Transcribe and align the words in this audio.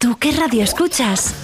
¿Tú 0.00 0.16
qué 0.16 0.30
radio 0.30 0.62
escuchas? 0.62 1.34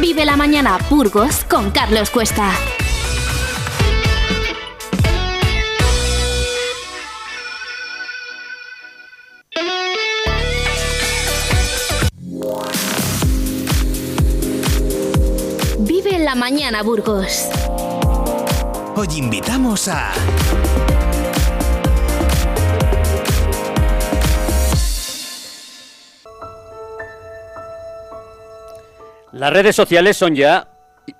Vive 0.00 0.24
la 0.24 0.36
mañana 0.36 0.78
Burgos 0.88 1.44
con 1.50 1.72
Carlos 1.72 2.10
Cuesta. 2.10 2.52
Vive 15.80 16.20
la 16.20 16.36
mañana 16.36 16.84
Burgos. 16.84 17.48
Hoy 18.94 19.08
invitamos 19.16 19.88
a... 19.88 20.12
Las 29.36 29.52
redes 29.52 29.76
sociales 29.76 30.16
son 30.16 30.34
ya 30.34 30.66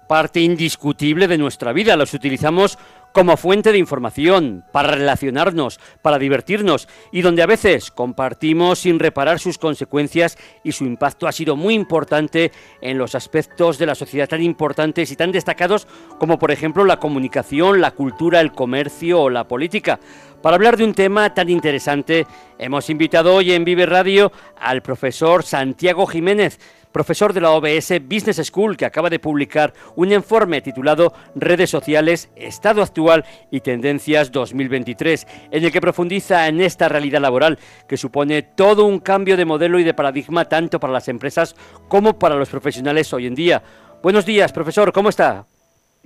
parte 0.06 0.40
indiscutible 0.40 1.28
de 1.28 1.36
nuestra 1.36 1.74
vida. 1.74 1.98
Las 1.98 2.14
utilizamos 2.14 2.78
como 3.12 3.36
fuente 3.36 3.72
de 3.72 3.78
información, 3.78 4.64
para 4.72 4.92
relacionarnos, 4.92 5.78
para 6.00 6.18
divertirnos 6.18 6.88
y 7.12 7.20
donde 7.20 7.42
a 7.42 7.46
veces 7.46 7.90
compartimos 7.90 8.78
sin 8.78 8.98
reparar 8.98 9.38
sus 9.38 9.58
consecuencias 9.58 10.38
y 10.64 10.72
su 10.72 10.84
impacto 10.84 11.26
ha 11.26 11.32
sido 11.32 11.56
muy 11.56 11.74
importante 11.74 12.52
en 12.80 12.96
los 12.96 13.14
aspectos 13.14 13.76
de 13.76 13.86
la 13.86 13.94
sociedad 13.94 14.28
tan 14.28 14.42
importantes 14.42 15.12
y 15.12 15.16
tan 15.16 15.30
destacados 15.30 15.86
como 16.18 16.38
por 16.38 16.50
ejemplo 16.50 16.86
la 16.86 16.98
comunicación, 16.98 17.82
la 17.82 17.90
cultura, 17.90 18.40
el 18.40 18.52
comercio 18.52 19.20
o 19.20 19.30
la 19.30 19.44
política. 19.44 20.00
Para 20.42 20.56
hablar 20.56 20.76
de 20.76 20.84
un 20.84 20.94
tema 20.94 21.34
tan 21.34 21.48
interesante, 21.48 22.26
hemos 22.58 22.88
invitado 22.88 23.34
hoy 23.34 23.52
en 23.52 23.64
Vive 23.64 23.84
Radio 23.84 24.30
al 24.58 24.82
profesor 24.82 25.42
Santiago 25.42 26.06
Jiménez, 26.06 26.60
profesor 26.92 27.32
de 27.32 27.40
la 27.40 27.50
OBS 27.50 28.00
Business 28.02 28.40
School, 28.44 28.76
que 28.76 28.86
acaba 28.86 29.10
de 29.10 29.18
publicar 29.18 29.72
un 29.94 30.12
informe 30.12 30.60
titulado 30.60 31.12
Redes 31.34 31.70
sociales, 31.70 32.30
Estado 32.36 32.82
actual 32.82 33.24
y 33.50 33.60
Tendencias 33.60 34.32
2023, 34.32 35.26
en 35.50 35.64
el 35.64 35.72
que 35.72 35.80
profundiza 35.80 36.48
en 36.48 36.60
esta 36.60 36.88
realidad 36.88 37.20
laboral 37.20 37.58
que 37.88 37.96
supone 37.96 38.42
todo 38.42 38.84
un 38.84 39.00
cambio 39.00 39.36
de 39.36 39.44
modelo 39.44 39.78
y 39.78 39.84
de 39.84 39.94
paradigma 39.94 40.46
tanto 40.46 40.80
para 40.80 40.92
las 40.92 41.08
empresas 41.08 41.56
como 41.88 42.18
para 42.18 42.36
los 42.36 42.48
profesionales 42.48 43.12
hoy 43.12 43.26
en 43.26 43.34
día. 43.34 43.62
Buenos 44.02 44.26
días, 44.26 44.52
profesor, 44.52 44.92
¿cómo 44.92 45.08
está? 45.08 45.46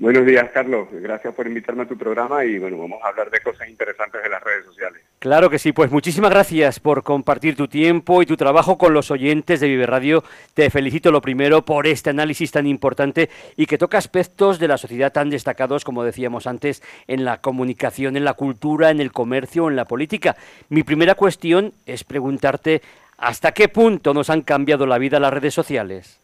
Buenos 0.01 0.25
días, 0.25 0.49
Carlos. 0.55 0.89
Gracias 0.93 1.35
por 1.35 1.47
invitarme 1.47 1.83
a 1.83 1.87
tu 1.87 1.95
programa 1.95 2.43
y 2.43 2.59
bueno, 2.59 2.79
vamos 2.79 3.01
a 3.05 3.09
hablar 3.09 3.31
de 3.31 3.39
cosas 3.41 3.69
interesantes 3.69 4.23
de 4.23 4.31
las 4.31 4.43
redes 4.43 4.65
sociales. 4.65 5.03
Claro 5.19 5.51
que 5.51 5.59
sí, 5.59 5.73
pues 5.73 5.91
muchísimas 5.91 6.31
gracias 6.31 6.81
por 6.81 7.03
compartir 7.03 7.55
tu 7.55 7.69
tiempo 7.69 8.23
y 8.23 8.27
tu 8.27 8.39
trabajo 8.39 8.79
con 8.79 8.95
los 8.95 9.11
oyentes 9.11 9.61
de 9.61 9.69
Vive 9.69 9.85
Radio. 9.85 10.25
Te 10.55 10.71
felicito 10.71 11.13
lo 11.13 11.21
primero 11.21 11.67
por 11.67 11.87
este 11.87 12.09
análisis 12.09 12.51
tan 12.51 12.67
importante 12.67 13.29
y 13.57 13.67
que 13.67 13.77
toca 13.77 13.99
aspectos 13.99 14.59
de 14.59 14.69
la 14.69 14.79
sociedad 14.79 15.13
tan 15.13 15.29
destacados, 15.29 15.85
como 15.85 16.03
decíamos 16.03 16.47
antes, 16.47 16.83
en 17.07 17.27
la 17.27 17.43
comunicación, 17.43 18.17
en 18.17 18.25
la 18.25 18.33
cultura, 18.33 18.89
en 18.89 19.01
el 19.01 19.13
comercio, 19.13 19.69
en 19.69 19.77
la 19.77 19.85
política. 19.85 20.35
Mi 20.71 20.83
primera 20.83 21.15
cuestión 21.15 21.75
es 21.85 22.05
preguntarte 22.05 22.81
hasta 23.19 23.53
qué 23.53 23.69
punto 23.69 24.15
nos 24.15 24.31
han 24.31 24.41
cambiado 24.41 24.87
la 24.87 24.97
vida 24.97 25.21
las 25.21 25.35
redes 25.35 25.53
sociales. 25.53 26.21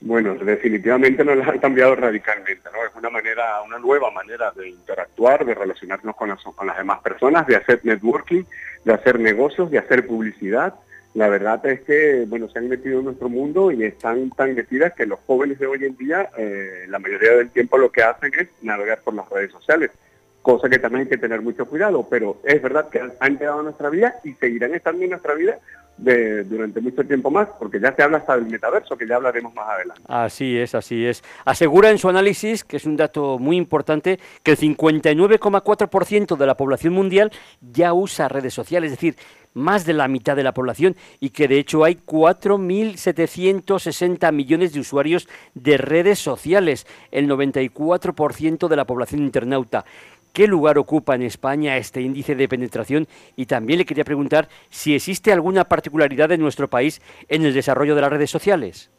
Bueno, 0.00 0.36
definitivamente 0.36 1.24
nos 1.24 1.36
las 1.36 1.48
han 1.48 1.58
cambiado 1.58 1.96
radicalmente, 1.96 2.68
¿no? 2.72 2.86
Es 2.86 2.94
una 2.94 3.10
manera, 3.10 3.60
una 3.62 3.78
nueva 3.78 4.12
manera 4.12 4.52
de 4.52 4.68
interactuar, 4.68 5.44
de 5.44 5.54
relacionarnos 5.54 6.14
con 6.14 6.28
las, 6.28 6.40
con 6.42 6.66
las 6.68 6.78
demás 6.78 7.00
personas, 7.00 7.46
de 7.48 7.56
hacer 7.56 7.80
networking, 7.82 8.44
de 8.84 8.92
hacer 8.92 9.18
negocios, 9.18 9.70
de 9.70 9.78
hacer 9.78 10.06
publicidad. 10.06 10.74
La 11.14 11.28
verdad 11.28 11.64
es 11.66 11.80
que, 11.80 12.26
bueno, 12.28 12.48
se 12.48 12.60
han 12.60 12.68
metido 12.68 13.00
en 13.00 13.06
nuestro 13.06 13.28
mundo 13.28 13.72
y 13.72 13.82
están 13.82 14.30
tan 14.30 14.54
metidas 14.54 14.92
que 14.92 15.04
los 15.04 15.18
jóvenes 15.26 15.58
de 15.58 15.66
hoy 15.66 15.84
en 15.84 15.96
día, 15.96 16.30
eh, 16.36 16.84
la 16.88 17.00
mayoría 17.00 17.32
del 17.32 17.50
tiempo 17.50 17.76
lo 17.76 17.90
que 17.90 18.04
hacen 18.04 18.30
es 18.38 18.48
navegar 18.62 19.00
por 19.00 19.14
las 19.14 19.28
redes 19.28 19.50
sociales, 19.50 19.90
cosa 20.42 20.68
que 20.68 20.78
también 20.78 21.02
hay 21.02 21.08
que 21.08 21.18
tener 21.18 21.40
mucho 21.40 21.66
cuidado, 21.66 22.06
pero 22.08 22.40
es 22.44 22.62
verdad 22.62 22.88
que 22.88 23.02
han 23.18 23.36
quedado 23.36 23.58
en 23.58 23.64
nuestra 23.64 23.90
vida 23.90 24.14
y 24.22 24.34
seguirán 24.34 24.74
estando 24.74 25.02
en 25.02 25.10
nuestra 25.10 25.34
vida 25.34 25.58
de, 25.98 26.44
durante 26.44 26.80
mucho 26.80 27.04
tiempo 27.04 27.30
más, 27.30 27.50
porque 27.58 27.78
ya 27.80 27.94
se 27.94 28.02
habla 28.02 28.16
hasta 28.18 28.36
del 28.36 28.46
metaverso, 28.46 28.96
que 28.96 29.06
ya 29.06 29.16
hablaremos 29.16 29.54
más 29.54 29.68
adelante. 29.68 30.00
Así 30.06 30.56
es, 30.56 30.74
así 30.74 31.04
es. 31.04 31.22
Asegura 31.44 31.90
en 31.90 31.98
su 31.98 32.08
análisis, 32.08 32.64
que 32.64 32.78
es 32.78 32.86
un 32.86 32.96
dato 32.96 33.38
muy 33.38 33.56
importante, 33.56 34.18
que 34.42 34.52
el 34.52 34.58
59,4% 34.58 36.36
de 36.36 36.46
la 36.46 36.56
población 36.56 36.94
mundial 36.94 37.30
ya 37.60 37.92
usa 37.92 38.28
redes 38.28 38.54
sociales, 38.54 38.92
es 38.92 38.98
decir, 38.98 39.16
más 39.54 39.84
de 39.84 39.92
la 39.92 40.06
mitad 40.08 40.36
de 40.36 40.44
la 40.44 40.54
población, 40.54 40.96
y 41.20 41.28
que 41.30 41.48
de 41.48 41.58
hecho 41.58 41.82
hay 41.84 41.96
4.760 41.96 44.32
millones 44.32 44.72
de 44.72 44.80
usuarios 44.80 45.28
de 45.54 45.78
redes 45.78 46.20
sociales, 46.20 46.86
el 47.10 47.28
94% 47.28 48.68
de 48.68 48.76
la 48.76 48.86
población 48.86 49.22
internauta. 49.22 49.84
¿Qué 50.32 50.46
lugar 50.46 50.78
ocupa 50.78 51.14
en 51.14 51.22
España 51.22 51.76
este 51.76 52.00
índice 52.00 52.34
de 52.34 52.48
penetración? 52.48 53.06
Y 53.36 53.46
también 53.46 53.78
le 53.78 53.84
quería 53.84 54.04
preguntar 54.04 54.48
si 54.70 54.94
existe 54.94 55.32
alguna 55.32 55.64
particularidad 55.64 56.30
en 56.32 56.40
nuestro 56.40 56.68
país 56.68 57.00
en 57.28 57.44
el 57.44 57.54
desarrollo 57.54 57.94
de 57.94 58.00
las 58.00 58.10
redes 58.10 58.30
sociales. 58.30 58.90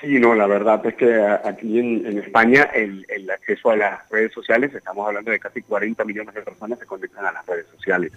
Sí, 0.00 0.20
no, 0.20 0.34
la 0.34 0.46
verdad 0.46 0.84
es 0.86 0.94
que 0.94 1.20
aquí 1.22 1.78
en, 1.78 2.18
España 2.18 2.70
el, 2.72 3.04
acceso 3.30 3.70
a 3.70 3.76
las 3.76 4.08
redes 4.10 4.32
sociales, 4.32 4.72
estamos 4.72 5.06
hablando 5.06 5.32
de 5.32 5.40
casi 5.40 5.60
40 5.62 6.04
millones 6.04 6.34
de 6.34 6.42
personas 6.42 6.78
que 6.78 6.84
se 6.84 6.88
conectan 6.88 7.26
a 7.26 7.32
las 7.32 7.46
redes 7.46 7.66
sociales. 7.74 8.12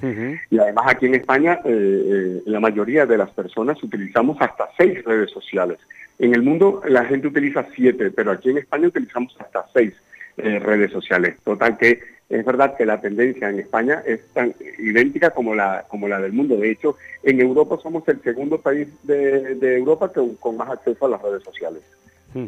Y 0.51 0.59
además 0.59 0.85
aquí 0.89 1.07
en 1.07 1.15
España 1.15 1.59
eh, 1.65 1.69
eh, 1.69 2.41
la 2.45 2.59
mayoría 2.59 3.07
de 3.07 3.17
las 3.17 3.31
personas 3.31 3.81
utilizamos 3.81 4.37
hasta 4.39 4.69
seis 4.77 5.03
redes 5.03 5.31
sociales. 5.31 5.79
En 6.19 6.35
el 6.35 6.43
mundo 6.43 6.83
la 6.87 7.05
gente 7.05 7.27
utiliza 7.27 7.65
siete, 7.75 8.11
pero 8.11 8.31
aquí 8.31 8.51
en 8.51 8.59
España 8.59 8.87
utilizamos 8.87 9.35
hasta 9.39 9.65
seis 9.73 9.93
eh, 10.37 10.59
redes 10.59 10.91
sociales. 10.91 11.35
Total 11.43 11.77
que 11.77 11.99
es 12.29 12.45
verdad 12.45 12.77
que 12.77 12.85
la 12.85 13.01
tendencia 13.01 13.49
en 13.49 13.59
España 13.59 14.01
es 14.05 14.21
tan 14.33 14.55
idéntica 14.79 15.31
como 15.31 15.53
la, 15.53 15.85
como 15.89 16.07
la 16.07 16.19
del 16.21 16.31
mundo. 16.31 16.55
De 16.55 16.71
hecho, 16.71 16.95
en 17.23 17.41
Europa 17.41 17.77
somos 17.83 18.07
el 18.07 18.21
segundo 18.21 18.59
país 18.59 18.87
de, 19.03 19.77
Europa 19.77 20.11
que, 20.13 20.21
con 20.39 20.55
más 20.55 20.69
acceso 20.69 21.05
a 21.05 21.09
las 21.09 21.21
redes 21.21 21.43
sociales. 21.43 21.81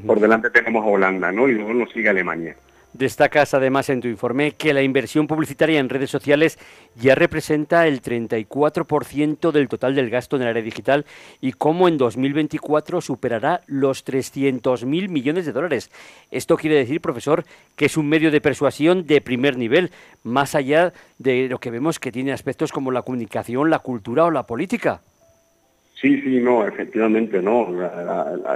Por 0.08 0.22
delante 0.22 0.50
tenemos 0.50 0.86
a 0.86 0.88
Holanda, 0.88 1.34
¿no? 1.34 1.50
Y 1.50 1.56
luego 1.56 1.74
nos 1.74 1.92
sigue 1.92 2.08
Alemania. 2.08 2.56
Destacas 2.94 3.56
además 3.56 3.90
en 3.90 4.02
tu 4.02 4.08
informe 4.08 4.52
que 4.52 4.72
la 4.72 4.84
inversión 4.84 5.26
publicitaria 5.26 5.80
en 5.80 5.90
redes 5.90 6.12
sociales 6.12 6.60
ya 6.96 7.16
representa 7.16 7.88
el 7.88 8.04
34% 8.04 9.52
del 9.52 9.68
total 9.68 9.96
del 9.96 10.12
gasto 10.12 10.36
en 10.36 10.44
el 10.44 10.50
área 10.50 10.62
digital 10.62 11.06
y 11.42 11.54
cómo 11.54 11.88
en 11.88 11.98
2024 11.98 13.02
superará 13.02 13.62
los 13.66 14.06
300.000 14.06 15.10
millones 15.10 15.48
de 15.48 15.54
dólares. 15.54 15.90
Esto 16.30 16.56
quiere 16.56 16.76
decir, 16.76 17.02
profesor, 17.02 17.46
que 17.76 17.86
es 17.86 17.98
un 17.98 18.08
medio 18.08 18.30
de 18.30 18.42
persuasión 18.42 19.08
de 19.08 19.22
primer 19.22 19.58
nivel, 19.58 19.92
más 20.22 20.54
allá 20.54 20.94
de 21.18 21.48
lo 21.50 21.60
que 21.60 21.72
vemos 21.72 22.00
que 22.00 22.12
tiene 22.12 22.32
aspectos 22.32 22.72
como 22.72 22.92
la 22.92 23.02
comunicación, 23.02 23.72
la 23.72 23.80
cultura 23.80 24.26
o 24.26 24.32
la 24.32 24.46
política. 24.46 25.02
Sí, 26.04 26.20
sí, 26.20 26.42
no, 26.42 26.68
efectivamente, 26.68 27.42
no. 27.42 27.66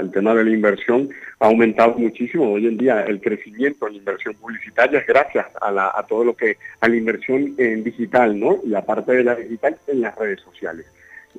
el 0.02 0.12
tema 0.12 0.36
de 0.36 0.44
la 0.44 0.50
inversión 0.50 1.08
ha 1.40 1.46
aumentado 1.46 1.96
muchísimo. 1.98 2.52
Hoy 2.52 2.68
en 2.68 2.76
día 2.76 3.04
el 3.04 3.22
crecimiento 3.22 3.88
en 3.88 3.96
inversión 3.96 4.36
publicitaria 4.36 5.00
es 5.00 5.08
gracias 5.08 5.46
a, 5.62 6.06
todo 6.10 6.26
lo 6.26 6.36
que, 6.36 6.58
a 6.82 6.90
la 6.90 6.96
inversión 6.98 7.56
en 7.58 7.86
digital, 7.86 8.38
¿no? 8.38 8.60
Y 8.66 8.76
aparte 8.76 9.14
de 9.14 9.24
la 9.24 9.36
digital, 9.36 9.78
en 9.88 10.02
las 10.02 10.18
redes 10.18 10.42
sociales. 10.42 10.88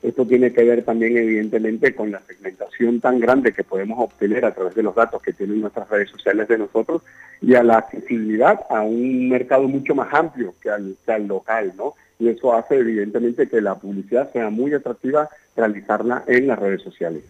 Esto 0.02 0.24
tiene 0.24 0.50
que 0.50 0.64
ver 0.64 0.82
también, 0.82 1.14
evidentemente, 1.14 1.94
con 1.94 2.10
la 2.10 2.20
segmentación 2.20 3.00
tan 3.00 3.20
grande 3.20 3.52
que 3.52 3.64
podemos 3.64 3.98
obtener 3.98 4.46
a 4.46 4.54
través 4.54 4.74
de 4.74 4.84
los 4.84 4.94
datos 4.94 5.20
que 5.20 5.34
tienen 5.34 5.60
nuestras 5.60 5.90
redes 5.90 6.08
sociales 6.08 6.48
de 6.48 6.56
nosotros 6.56 7.02
y 7.42 7.54
a 7.54 7.62
la 7.62 7.76
accesibilidad 7.76 8.60
a 8.70 8.80
un 8.80 9.28
mercado 9.28 9.68
mucho 9.68 9.94
más 9.94 10.08
amplio 10.14 10.54
que 10.62 10.70
al, 10.70 10.96
que 11.04 11.12
al 11.12 11.26
local, 11.26 11.74
¿no? 11.76 11.96
Y 12.18 12.28
eso 12.28 12.52
hace 12.52 12.76
evidentemente 12.76 13.48
que 13.48 13.60
la 13.60 13.76
publicidad 13.76 14.32
sea 14.32 14.50
muy 14.50 14.74
atractiva 14.74 15.28
realizarla 15.56 16.24
en 16.26 16.46
las 16.46 16.58
redes 16.58 16.82
sociales. 16.82 17.24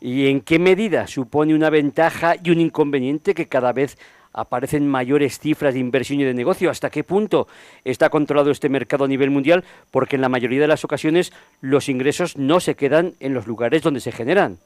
¿Y 0.00 0.28
en 0.28 0.40
qué 0.40 0.58
medida 0.58 1.06
supone 1.06 1.54
una 1.54 1.70
ventaja 1.70 2.34
y 2.42 2.50
un 2.50 2.60
inconveniente 2.60 3.34
que 3.34 3.48
cada 3.48 3.72
vez 3.72 3.98
aparecen 4.32 4.88
mayores 4.88 5.38
cifras 5.38 5.74
de 5.74 5.80
inversión 5.80 6.20
y 6.20 6.24
de 6.24 6.34
negocio? 6.34 6.70
¿Hasta 6.70 6.90
qué 6.90 7.04
punto 7.04 7.48
está 7.84 8.08
controlado 8.08 8.50
este 8.50 8.68
mercado 8.68 9.04
a 9.04 9.08
nivel 9.08 9.30
mundial? 9.30 9.64
Porque 9.90 10.16
en 10.16 10.22
la 10.22 10.28
mayoría 10.28 10.60
de 10.60 10.68
las 10.68 10.84
ocasiones 10.84 11.32
los 11.60 11.88
ingresos 11.88 12.36
no 12.36 12.60
se 12.60 12.74
quedan 12.74 13.14
en 13.20 13.34
los 13.34 13.46
lugares 13.46 13.82
donde 13.82 14.00
se 14.00 14.12
generan. 14.12 14.58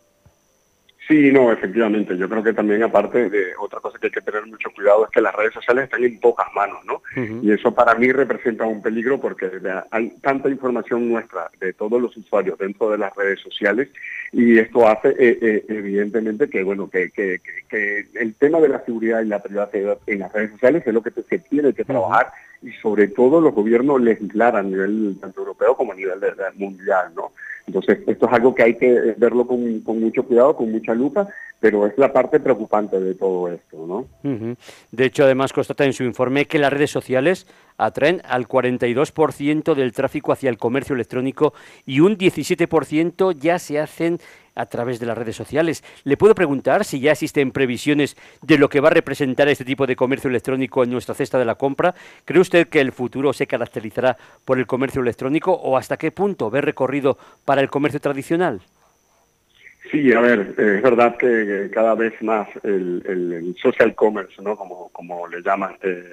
Sí, 1.07 1.31
no, 1.31 1.53
efectivamente. 1.53 2.17
Yo 2.17 2.29
creo 2.29 2.43
que 2.43 2.53
también 2.53 2.83
aparte 2.83 3.31
de 3.31 3.55
otra 3.61 3.79
cosa 3.79 3.97
que 3.99 4.09
hay 4.09 4.13
que 4.13 4.21
tener 4.21 4.45
mucho 4.47 4.71
cuidado 4.75 5.05
es 5.05 5.11
que 5.11 5.21
las 5.21 5.35
redes 5.35 5.55
sociales 5.55 5.85
están 5.85 6.03
en 6.03 6.19
pocas 6.19 6.49
manos, 6.53 6.85
¿no? 6.85 7.01
Y 7.43 7.53
eso 7.53 7.73
para 7.73 7.95
mí 7.95 8.11
representa 8.11 8.65
un 8.65 8.83
peligro 8.83 9.21
porque 9.21 9.49
hay 9.93 10.11
tanta 10.21 10.49
información 10.49 11.09
nuestra 11.09 11.49
de 11.61 11.73
todos 11.75 12.03
los 12.03 12.17
usuarios 12.17 12.59
dentro 12.59 12.91
de 12.91 12.99
las 12.99 13.15
redes 13.15 13.41
sociales 13.41 13.89
y 14.33 14.59
esto 14.59 14.87
hace 14.89 15.11
eh, 15.11 15.39
eh, 15.41 15.65
evidentemente 15.69 16.51
que 16.51 16.63
bueno 16.63 16.91
que, 16.91 17.11
que, 17.11 17.41
que, 17.69 18.07
el 18.15 18.35
tema 18.35 18.61
de 18.61 18.69
la 18.69 18.85
seguridad 18.85 19.23
y 19.23 19.29
la 19.29 19.43
privacidad 19.43 19.99
en 20.07 20.19
las 20.19 20.33
redes 20.33 20.51
sociales 20.53 20.83
es 20.85 20.93
lo 20.93 21.03
que 21.03 21.11
se 21.11 21.39
tiene 21.39 21.73
que 21.73 21.85
trabajar 21.85 22.33
y 22.63 22.73
sobre 22.73 23.09
todo 23.09 23.41
los 23.41 23.55
gobiernos 23.55 24.01
legislar 24.01 24.57
a 24.57 24.63
nivel 24.63 25.17
tanto 25.21 25.41
europeo 25.41 25.77
como 25.77 25.93
a 25.93 25.95
nivel 25.95 26.21
mundial, 26.57 27.13
¿no? 27.15 27.33
Entonces, 27.67 27.99
esto 28.07 28.27
es 28.27 28.33
algo 28.33 28.55
que 28.55 28.63
hay 28.63 28.75
que 28.77 29.15
verlo 29.17 29.47
con, 29.47 29.83
mucho 29.85 30.23
cuidado, 30.25 30.57
con 30.57 30.71
mucha 30.71 30.95
lupa, 30.95 31.29
pero 31.61 31.87
es 31.87 31.97
la 31.97 32.13
parte 32.13 32.39
preocupante 32.41 33.01
de 33.01 33.15
todo 33.15 33.49
esto, 33.49 33.87
¿no? 33.87 34.07
De 34.91 35.05
hecho, 35.05 35.25
además 35.25 35.53
constata 35.53 35.85
en 35.85 35.93
su 35.93 36.05
informe 36.05 36.47
que 36.47 36.59
las 36.59 36.73
redes 36.73 36.91
sociales 36.91 37.47
atraen 37.79 38.23
al 38.25 38.47
42% 38.47 39.75
del 39.75 39.93
tráfico 39.93 40.33
hacia 40.33 40.51
el 40.51 40.59
comercio 40.59 40.95
electrónico 40.95 41.55
y 41.85 42.01
un 42.01 42.17
17% 42.17 43.37
ya 43.39 43.59
se 43.59 43.79
hacen 43.81 44.19
a 44.55 44.67
través 44.67 44.99
de 44.99 45.07
las 45.07 45.17
redes 45.17 45.37
sociales. 45.37 45.85
¿Le 46.05 46.17
puedo 46.17 46.35
preguntar 46.35 46.85
si 46.85 47.01
ya 47.01 47.13
existen 47.13 47.53
previsiones 47.53 48.17
de 48.43 48.59
lo 48.59 48.69
que 48.69 48.81
va 48.81 48.89
a 48.89 48.93
representar 48.93 49.49
este 49.49 49.65
tipo 49.65 49.87
de 49.87 49.97
comercio 49.97 50.31
electrónico 50.31 50.83
en 50.83 50.91
nuestra 50.91 51.15
cesta 51.15 51.39
de 51.39 51.45
la 51.45 51.57
compra? 51.57 51.95
¿Cree 52.25 52.41
usted 52.41 52.69
que 52.69 52.81
el 52.81 52.93
futuro 52.93 53.33
se 53.33 53.47
caracterizará 53.47 54.17
por 54.45 54.59
el 54.59 54.67
comercio 54.67 55.03
electrónico 55.03 55.53
o 55.53 55.77
hasta 55.77 55.97
qué 55.97 56.11
punto 56.11 56.51
ve 56.51 56.63
recorrido 56.63 57.19
para 57.45 57.61
el 57.61 57.69
comercio 57.69 58.01
tradicional? 58.01 58.63
Sí, 59.91 60.13
a 60.13 60.21
ver, 60.21 60.55
es 60.57 60.83
verdad 60.83 61.17
que 61.17 61.71
cada 61.73 61.95
vez 61.95 62.21
más 62.21 62.49
el, 62.65 63.55
social 63.61 63.95
commerce, 63.95 64.41
¿no? 64.43 64.57
como, 64.57 64.89
como 64.89 65.29
le 65.29 65.43
llaman, 65.43 65.77
eh, 65.83 66.05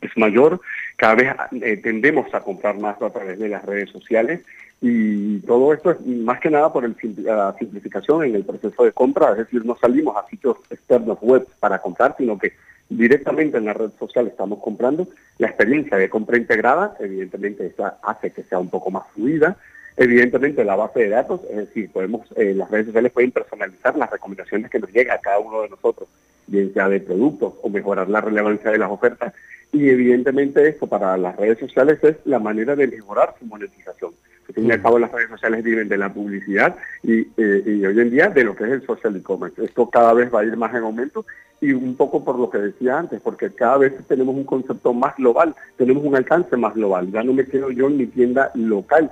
es, 0.00 0.16
mayor. 0.16 0.60
Cada 0.96 1.14
vez 1.14 1.34
eh, 1.62 1.76
tendemos 1.78 2.32
a 2.32 2.40
comprar 2.40 2.78
más 2.78 3.00
a 3.02 3.10
través 3.10 3.38
de 3.38 3.48
las 3.48 3.64
redes 3.64 3.90
sociales 3.90 4.40
y 4.80 5.38
todo 5.40 5.72
esto 5.72 5.90
es 5.90 6.06
más 6.06 6.38
que 6.40 6.50
nada 6.50 6.72
por 6.72 6.86
la 6.86 7.54
simplificación 7.58 8.24
en 8.24 8.34
el 8.34 8.44
proceso 8.44 8.84
de 8.84 8.92
compra, 8.92 9.32
es 9.32 9.38
decir, 9.38 9.64
no 9.64 9.76
salimos 9.80 10.16
a 10.16 10.28
sitios 10.28 10.58
externos 10.70 11.18
web 11.22 11.46
para 11.58 11.80
comprar, 11.80 12.14
sino 12.18 12.38
que 12.38 12.52
directamente 12.88 13.58
en 13.58 13.64
la 13.64 13.72
red 13.72 13.90
social 13.98 14.26
estamos 14.26 14.60
comprando. 14.60 15.08
La 15.38 15.48
experiencia 15.48 15.96
de 15.96 16.10
compra 16.10 16.36
integrada, 16.36 16.96
evidentemente, 17.00 17.74
hace 18.02 18.30
que 18.30 18.42
sea 18.44 18.58
un 18.58 18.68
poco 18.68 18.90
más 18.90 19.04
fluida. 19.14 19.56
Evidentemente, 19.96 20.64
la 20.64 20.76
base 20.76 21.00
de 21.00 21.08
datos, 21.08 21.40
es 21.50 21.56
decir, 21.56 21.90
podemos, 21.90 22.26
eh, 22.36 22.52
las 22.54 22.70
redes 22.70 22.86
sociales 22.86 23.12
pueden 23.12 23.32
personalizar 23.32 23.96
las 23.96 24.10
recomendaciones 24.10 24.70
que 24.70 24.78
nos 24.78 24.92
llega 24.92 25.14
a 25.14 25.20
cada 25.20 25.38
uno 25.38 25.62
de 25.62 25.70
nosotros, 25.70 26.08
bien 26.46 26.72
sea 26.74 26.88
de 26.88 27.00
productos 27.00 27.54
o 27.62 27.70
mejorar 27.70 28.08
la 28.08 28.20
relevancia 28.20 28.70
de 28.70 28.78
las 28.78 28.90
ofertas. 28.90 29.32
Y 29.72 29.88
evidentemente 29.88 30.68
esto 30.68 30.86
para 30.86 31.16
las 31.16 31.36
redes 31.36 31.58
sociales 31.58 31.98
es 32.02 32.16
la 32.24 32.38
manera 32.38 32.76
de 32.76 32.86
mejorar 32.86 33.34
su 33.38 33.46
monetización. 33.46 34.12
Al 34.48 34.54
fin 34.54 34.66
y 34.66 34.70
al 34.70 34.82
cabo 34.82 34.98
las 34.98 35.10
redes 35.10 35.28
sociales 35.28 35.64
viven 35.64 35.88
de 35.88 35.98
la 35.98 36.12
publicidad 36.12 36.76
y, 37.02 37.20
eh, 37.36 37.62
y 37.66 37.84
hoy 37.84 37.98
en 37.98 38.10
día 38.10 38.28
de 38.28 38.44
lo 38.44 38.54
que 38.54 38.64
es 38.64 38.70
el 38.70 38.86
social 38.86 39.16
e-commerce. 39.16 39.64
Esto 39.64 39.90
cada 39.90 40.12
vez 40.12 40.32
va 40.32 40.40
a 40.40 40.44
ir 40.44 40.56
más 40.56 40.72
en 40.74 40.84
aumento 40.84 41.26
y 41.60 41.72
un 41.72 41.96
poco 41.96 42.22
por 42.22 42.38
lo 42.38 42.50
que 42.50 42.58
decía 42.58 42.98
antes, 42.98 43.20
porque 43.20 43.50
cada 43.50 43.78
vez 43.78 43.94
tenemos 44.06 44.34
un 44.34 44.44
concepto 44.44 44.92
más 44.92 45.16
global, 45.16 45.54
tenemos 45.76 46.04
un 46.04 46.14
alcance 46.14 46.56
más 46.56 46.74
global. 46.74 47.10
Ya 47.10 47.22
no 47.22 47.32
me 47.32 47.46
quedo 47.46 47.70
yo 47.70 47.86
en 47.86 47.96
mi 47.96 48.06
tienda 48.06 48.50
local, 48.54 49.10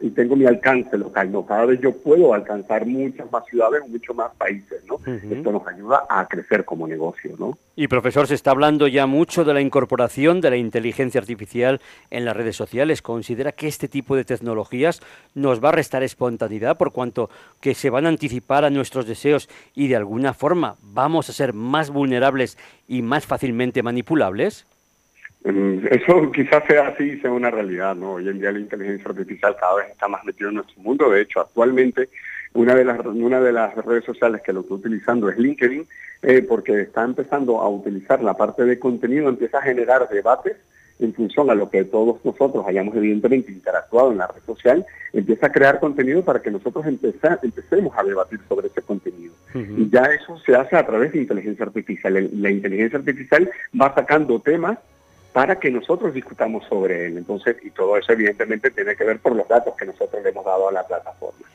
y 0.00 0.10
tengo 0.10 0.36
mi 0.36 0.46
alcance 0.46 0.96
local, 0.98 1.32
¿no? 1.32 1.46
Cada 1.46 1.66
vez 1.66 1.80
yo 1.80 1.92
puedo 1.92 2.34
alcanzar 2.34 2.86
muchas 2.86 3.30
más 3.30 3.44
ciudades, 3.46 3.82
muchos 3.88 4.14
más 4.14 4.34
países, 4.36 4.84
¿no? 4.86 5.00
Esto 5.06 5.52
nos 5.52 5.66
ayuda 5.66 6.04
a 6.08 6.26
crecer 6.26 6.64
como 6.64 6.86
negocio, 6.86 7.34
¿no? 7.38 7.56
Y 7.74 7.88
profesor, 7.88 8.26
se 8.26 8.34
está 8.34 8.50
hablando 8.50 8.88
ya 8.88 9.06
mucho 9.06 9.44
de 9.44 9.54
la 9.54 9.60
incorporación 9.60 10.40
de 10.40 10.50
la 10.50 10.56
inteligencia 10.56 11.20
artificial 11.20 11.80
en 12.10 12.24
las 12.24 12.36
redes 12.36 12.56
sociales. 12.56 13.02
¿Considera 13.02 13.52
que 13.52 13.68
este 13.68 13.88
tipo 13.88 14.16
de 14.16 14.24
tecnologías 14.24 15.00
nos 15.34 15.62
va 15.62 15.70
a 15.70 15.72
restar 15.72 16.02
espontaneidad 16.02 16.76
por 16.76 16.92
cuanto 16.92 17.30
que 17.60 17.74
se 17.74 17.90
van 17.90 18.06
a 18.06 18.10
anticipar 18.10 18.64
a 18.64 18.70
nuestros 18.70 19.06
deseos 19.06 19.48
y 19.74 19.88
de 19.88 19.96
alguna 19.96 20.34
forma 20.34 20.76
vamos 20.82 21.28
a 21.28 21.32
ser 21.32 21.52
más 21.52 21.90
vulnerables 21.90 22.58
y 22.88 23.02
más 23.02 23.26
fácilmente 23.26 23.82
manipulables? 23.82 24.66
Mm, 25.46 25.86
eso 25.92 26.32
quizás 26.32 26.64
sea 26.66 26.88
así, 26.88 27.20
sea 27.20 27.30
una 27.30 27.52
realidad, 27.52 27.94
¿no? 27.94 28.14
Hoy 28.14 28.28
en 28.28 28.40
día 28.40 28.50
la 28.50 28.58
inteligencia 28.58 29.08
artificial 29.08 29.54
cada 29.58 29.76
vez 29.76 29.90
está 29.92 30.08
más 30.08 30.24
metida 30.24 30.48
en 30.48 30.54
nuestro 30.56 30.82
mundo. 30.82 31.08
De 31.08 31.20
hecho, 31.20 31.40
actualmente 31.40 32.08
una 32.52 32.74
de 32.74 32.84
las, 32.84 32.98
una 33.06 33.40
de 33.40 33.52
las 33.52 33.74
redes 33.76 34.04
sociales 34.04 34.42
que 34.44 34.52
lo 34.52 34.62
estoy 34.62 34.78
utilizando 34.78 35.28
es 35.28 35.38
LinkedIn, 35.38 35.86
eh, 36.22 36.42
porque 36.42 36.80
está 36.80 37.04
empezando 37.04 37.60
a 37.60 37.68
utilizar 37.68 38.20
la 38.22 38.34
parte 38.34 38.64
de 38.64 38.78
contenido, 38.80 39.28
empieza 39.28 39.58
a 39.58 39.62
generar 39.62 40.08
debates 40.08 40.56
en 40.98 41.14
función 41.14 41.48
a 41.48 41.54
lo 41.54 41.70
que 41.70 41.84
todos 41.84 42.24
nosotros 42.24 42.64
hayamos 42.66 42.96
evidentemente 42.96 43.52
interactuado 43.52 44.10
en 44.10 44.18
la 44.18 44.26
red 44.26 44.42
social, 44.46 44.84
empieza 45.12 45.46
a 45.46 45.52
crear 45.52 45.78
contenido 45.78 46.24
para 46.24 46.40
que 46.40 46.50
nosotros 46.50 46.86
empecemos 46.86 47.96
a 47.96 48.02
debatir 48.02 48.40
sobre 48.48 48.66
ese 48.68 48.82
contenido. 48.82 49.34
Y 49.54 49.88
ya 49.90 50.02
eso 50.06 50.38
se 50.40 50.56
hace 50.56 50.76
a 50.76 50.84
través 50.84 51.12
de 51.12 51.18
inteligencia 51.18 51.64
artificial. 51.64 52.30
La 52.32 52.50
inteligencia 52.50 52.98
artificial 52.98 53.48
va 53.80 53.94
sacando 53.94 54.40
temas 54.40 54.78
para 55.36 55.60
que 55.60 55.70
nosotros 55.70 56.14
discutamos 56.14 56.64
sobre 56.64 57.04
él. 57.04 57.18
Entonces, 57.18 57.56
y 57.62 57.68
todo 57.68 57.98
eso 57.98 58.10
evidentemente 58.10 58.70
tiene 58.70 58.96
que 58.96 59.04
ver 59.04 59.18
por 59.18 59.36
los 59.36 59.46
datos 59.46 59.74
que 59.76 59.84
nosotros 59.84 60.22
le 60.22 60.30
hemos 60.30 60.46
dado 60.46 60.70
a 60.70 60.72
la 60.72 60.86
plataforma. 60.86 61.46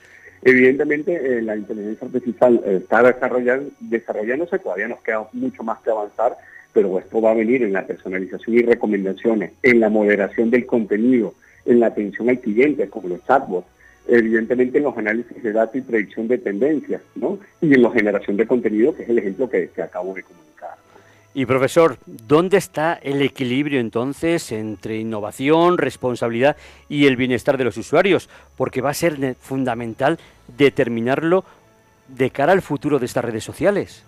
Evidentemente, 0.43 1.15
eh, 1.15 1.41
la 1.41 1.55
inteligencia 1.55 2.05
artificial 2.05 2.61
eh, 2.63 2.77
está 2.83 3.01
desarrollando, 3.01 3.71
desarrollándose, 3.79 4.59
todavía 4.59 4.87
nos 4.87 5.01
queda 5.01 5.27
mucho 5.33 5.63
más 5.63 5.79
que 5.79 5.89
avanzar, 5.89 6.37
pero 6.71 6.99
esto 6.99 7.19
va 7.21 7.31
a 7.31 7.33
venir 7.33 7.63
en 7.63 7.73
la 7.73 7.87
personalización 7.87 8.55
y 8.55 8.61
recomendaciones, 8.61 9.53
en 9.63 9.79
la 9.79 9.89
moderación 9.89 10.51
del 10.51 10.67
contenido, 10.67 11.33
en 11.65 11.79
la 11.79 11.87
atención 11.87 12.29
al 12.29 12.39
cliente, 12.39 12.87
como 12.87 13.07
los 13.07 13.25
chatbots, 13.25 13.65
evidentemente 14.07 14.77
en 14.77 14.83
los 14.83 14.95
análisis 14.95 15.41
de 15.41 15.53
datos 15.53 15.77
y 15.77 15.81
predicción 15.81 16.27
de 16.27 16.37
tendencias, 16.37 17.01
¿no? 17.15 17.39
Y 17.59 17.73
en 17.73 17.81
la 17.81 17.89
generación 17.89 18.37
de 18.37 18.45
contenido, 18.45 18.95
que 18.95 19.01
es 19.01 19.09
el 19.09 19.17
ejemplo 19.17 19.49
que, 19.49 19.69
que 19.69 19.81
acabo 19.81 20.13
de 20.13 20.21
comunicar. 20.21 20.75
Y 21.33 21.45
profesor, 21.45 21.97
¿dónde 22.05 22.57
está 22.57 22.93
el 22.93 23.21
equilibrio 23.21 23.79
entonces 23.79 24.51
entre 24.51 24.97
innovación, 24.97 25.77
responsabilidad 25.77 26.57
y 26.89 27.05
el 27.05 27.15
bienestar 27.15 27.57
de 27.57 27.63
los 27.63 27.77
usuarios? 27.77 28.29
Porque 28.57 28.81
va 28.81 28.89
a 28.89 28.93
ser 28.93 29.35
fundamental 29.39 30.19
determinarlo 30.57 31.45
de 32.09 32.31
cara 32.31 32.51
al 32.51 32.61
futuro 32.61 32.99
de 32.99 33.05
estas 33.05 33.23
redes 33.23 33.45
sociales. 33.45 34.03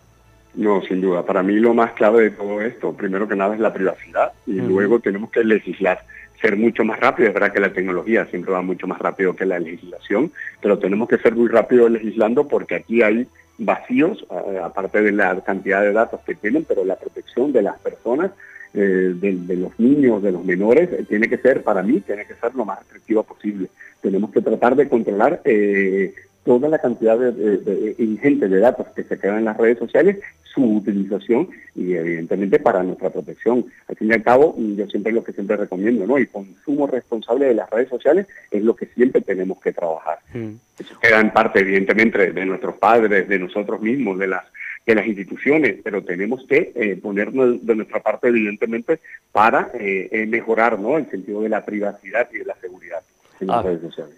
No, 0.54 0.82
sin 0.82 1.00
duda. 1.00 1.26
Para 1.26 1.44
mí 1.44 1.56
lo 1.56 1.74
más 1.74 1.94
clave 1.94 2.24
de 2.24 2.32
todo 2.32 2.60
esto, 2.62 2.94
primero 2.94 3.28
que 3.28 3.38
nada, 3.38 3.54
es 3.54 3.60
la 3.62 3.74
privacidad 3.74 4.34
y 4.46 4.56
luego 4.56 5.00
tenemos 5.00 5.32
que 5.32 5.46
legislar, 5.46 6.04
ser 6.42 6.58
mucho 6.58 6.84
más 6.84 7.00
rápido. 7.00 7.30
Es 7.30 7.34
verdad 7.34 7.54
que 7.54 7.62
la 7.62 7.72
tecnología 7.72 8.26
siempre 8.26 8.52
va 8.52 8.62
mucho 8.62 8.86
más 8.86 9.00
rápido 9.00 9.34
que 9.34 9.46
la 9.46 9.60
legislación, 9.60 10.32
pero 10.62 10.78
tenemos 10.78 11.08
que 11.08 11.18
ser 11.20 11.36
muy 11.36 11.48
rápido 11.48 11.88
legislando 11.88 12.50
porque 12.50 12.76
aquí 12.76 13.02
hay 13.02 13.28
vacíos, 13.58 14.26
aparte 14.64 15.02
de 15.02 15.12
la 15.12 15.40
cantidad 15.42 15.82
de 15.82 15.94
datos 15.94 16.22
que 16.26 16.36
tienen, 16.36 16.66
pero 16.66 16.84
la 16.84 16.96
protección 16.96 17.52
de 17.52 17.62
las 17.62 17.80
personas, 17.80 18.32
eh, 18.76 19.14
de, 19.16 19.56
los 19.56 19.80
niños, 19.80 20.24
de 20.24 20.32
los 20.32 20.44
menores, 20.44 20.92
eh, 20.92 21.06
tiene 21.08 21.30
que 21.30 21.38
ser, 21.38 21.62
para 21.62 21.84
mí, 21.84 22.00
tiene 22.02 22.26
que 22.26 22.34
ser 22.34 22.56
lo 22.56 22.66
más 22.66 22.80
restrictiva 22.80 23.22
posible. 23.22 23.70
Tenemos 24.02 24.32
que 24.32 24.42
tratar 24.42 24.76
de 24.76 24.90
controlar 24.90 25.42
eh, 25.46 26.16
toda 26.44 26.70
la 26.70 26.80
cantidad 26.80 27.18
de, 27.18 27.96
ingente 27.98 28.48
de 28.48 28.60
datos 28.60 28.88
que 28.96 29.04
se 29.04 29.18
quedan 29.18 29.40
en 29.40 29.46
las 29.46 29.58
redes 29.58 29.80
sociales, 29.80 30.20
su 30.44 30.64
utilización 30.64 31.50
y 31.76 31.94
evidentemente 31.94 32.60
para 32.60 32.84
nuestra 32.84 33.10
protección. 33.10 33.66
Al 33.88 33.96
fin 33.96 34.10
y 34.10 34.14
al 34.14 34.24
cabo, 34.24 34.56
yo 34.58 34.88
siempre 34.88 35.12
lo 35.12 35.24
que 35.24 35.34
siempre 35.34 35.58
recomiendo, 35.58 36.06
¿no? 36.06 36.18
El 36.18 36.30
consumo 36.30 36.86
responsable 36.86 37.48
de 37.48 37.56
las 37.56 37.70
redes 37.70 37.90
sociales 37.90 38.28
es 38.52 38.62
lo 38.62 38.76
que 38.76 38.86
siempre 38.88 39.22
tenemos 39.22 39.60
que 39.62 39.72
trabajar. 39.72 40.20
Mm. 40.34 40.52
Eso 40.78 41.00
queda 41.02 41.20
en 41.20 41.32
parte, 41.32 41.62
evidentemente, 41.62 42.32
de 42.32 42.46
nuestros 42.46 42.76
padres, 42.76 43.28
de 43.28 43.40
nosotros 43.40 43.82
mismos, 43.82 44.20
de 44.20 44.28
las 44.28 44.44
de 44.86 44.96
las 44.96 45.08
instituciones, 45.08 45.78
pero 45.84 46.04
tenemos 46.04 46.46
que 46.46 46.72
eh, 46.76 47.00
ponernos 47.02 47.66
de 47.66 47.76
nuestra 47.76 48.02
parte, 48.02 48.28
evidentemente, 48.28 49.00
para 49.32 49.72
eh, 49.74 50.10
eh, 50.12 50.26
mejorar 50.26 50.78
¿no? 50.80 50.98
el 50.98 51.10
sentido 51.10 51.42
de 51.42 51.50
la 51.50 51.64
privacidad 51.64 52.28
y 52.34 52.40
de 52.40 52.46
la 52.46 52.56
seguridad. 52.56 53.02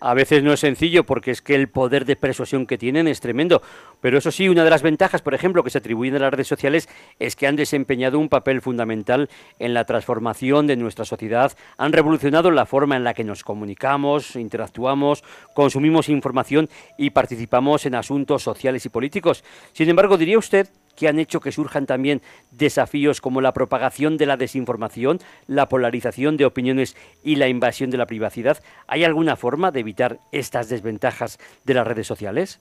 A, 0.01 0.13
veces 0.13 0.43
no 0.43 0.53
es 0.53 0.59
sencillo 0.59 1.05
porque 1.05 1.31
es 1.31 1.41
que 1.41 1.55
el 1.55 1.69
poder 1.69 2.05
de 2.05 2.15
persuasión 2.15 2.65
que 2.65 2.77
tienen 2.77 3.07
es 3.07 3.21
tremendo. 3.21 3.61
Pero 4.01 4.17
eso 4.17 4.31
sí, 4.31 4.49
una 4.49 4.63
de 4.63 4.69
las 4.69 4.81
ventajas, 4.81 5.21
por 5.21 5.33
ejemplo, 5.33 5.63
que 5.63 5.69
se 5.69 5.77
atribuyen 5.77 6.15
a 6.15 6.19
las 6.19 6.31
redes 6.31 6.47
sociales 6.47 6.89
es 7.19 7.35
que 7.35 7.47
han 7.47 7.55
desempeñado 7.55 8.19
un 8.19 8.29
papel 8.29 8.61
fundamental 8.61 9.29
en 9.59 9.73
la 9.73 9.85
transformación 9.85 10.67
de 10.67 10.75
nuestra 10.75 11.05
sociedad, 11.05 11.53
han 11.77 11.93
revolucionado 11.93 12.51
la 12.51 12.65
forma 12.65 12.95
en 12.95 13.03
la 13.03 13.13
que 13.13 13.23
nos 13.23 13.43
comunicamos, 13.43 14.35
interactuamos, 14.35 15.23
consumimos 15.53 16.09
información 16.09 16.69
y 16.97 17.11
participamos 17.11 17.85
en 17.85 17.95
asuntos 17.95 18.43
sociales 18.43 18.85
y 18.85 18.89
políticos. 18.89 19.43
Sin 19.73 19.89
embargo, 19.89 20.17
diría 20.17 20.37
usted 20.37 20.67
que 20.95 21.07
han 21.07 21.19
hecho 21.19 21.39
que 21.39 21.51
surjan 21.51 21.85
también 21.85 22.21
desafíos 22.51 23.21
como 23.21 23.41
la 23.41 23.53
propagación 23.53 24.17
de 24.17 24.25
la 24.25 24.37
desinformación, 24.37 25.19
la 25.47 25.69
polarización 25.69 26.37
de 26.37 26.45
opiniones 26.45 26.95
y 27.23 27.35
la 27.35 27.47
invasión 27.47 27.89
de 27.89 27.97
la 27.97 28.05
privacidad. 28.05 28.61
¿Hay 28.87 29.03
alguna 29.03 29.35
forma 29.35 29.71
de 29.71 29.81
evitar 29.81 30.19
estas 30.31 30.69
desventajas 30.69 31.39
de 31.63 31.73
las 31.73 31.87
redes 31.87 32.07
sociales? 32.07 32.59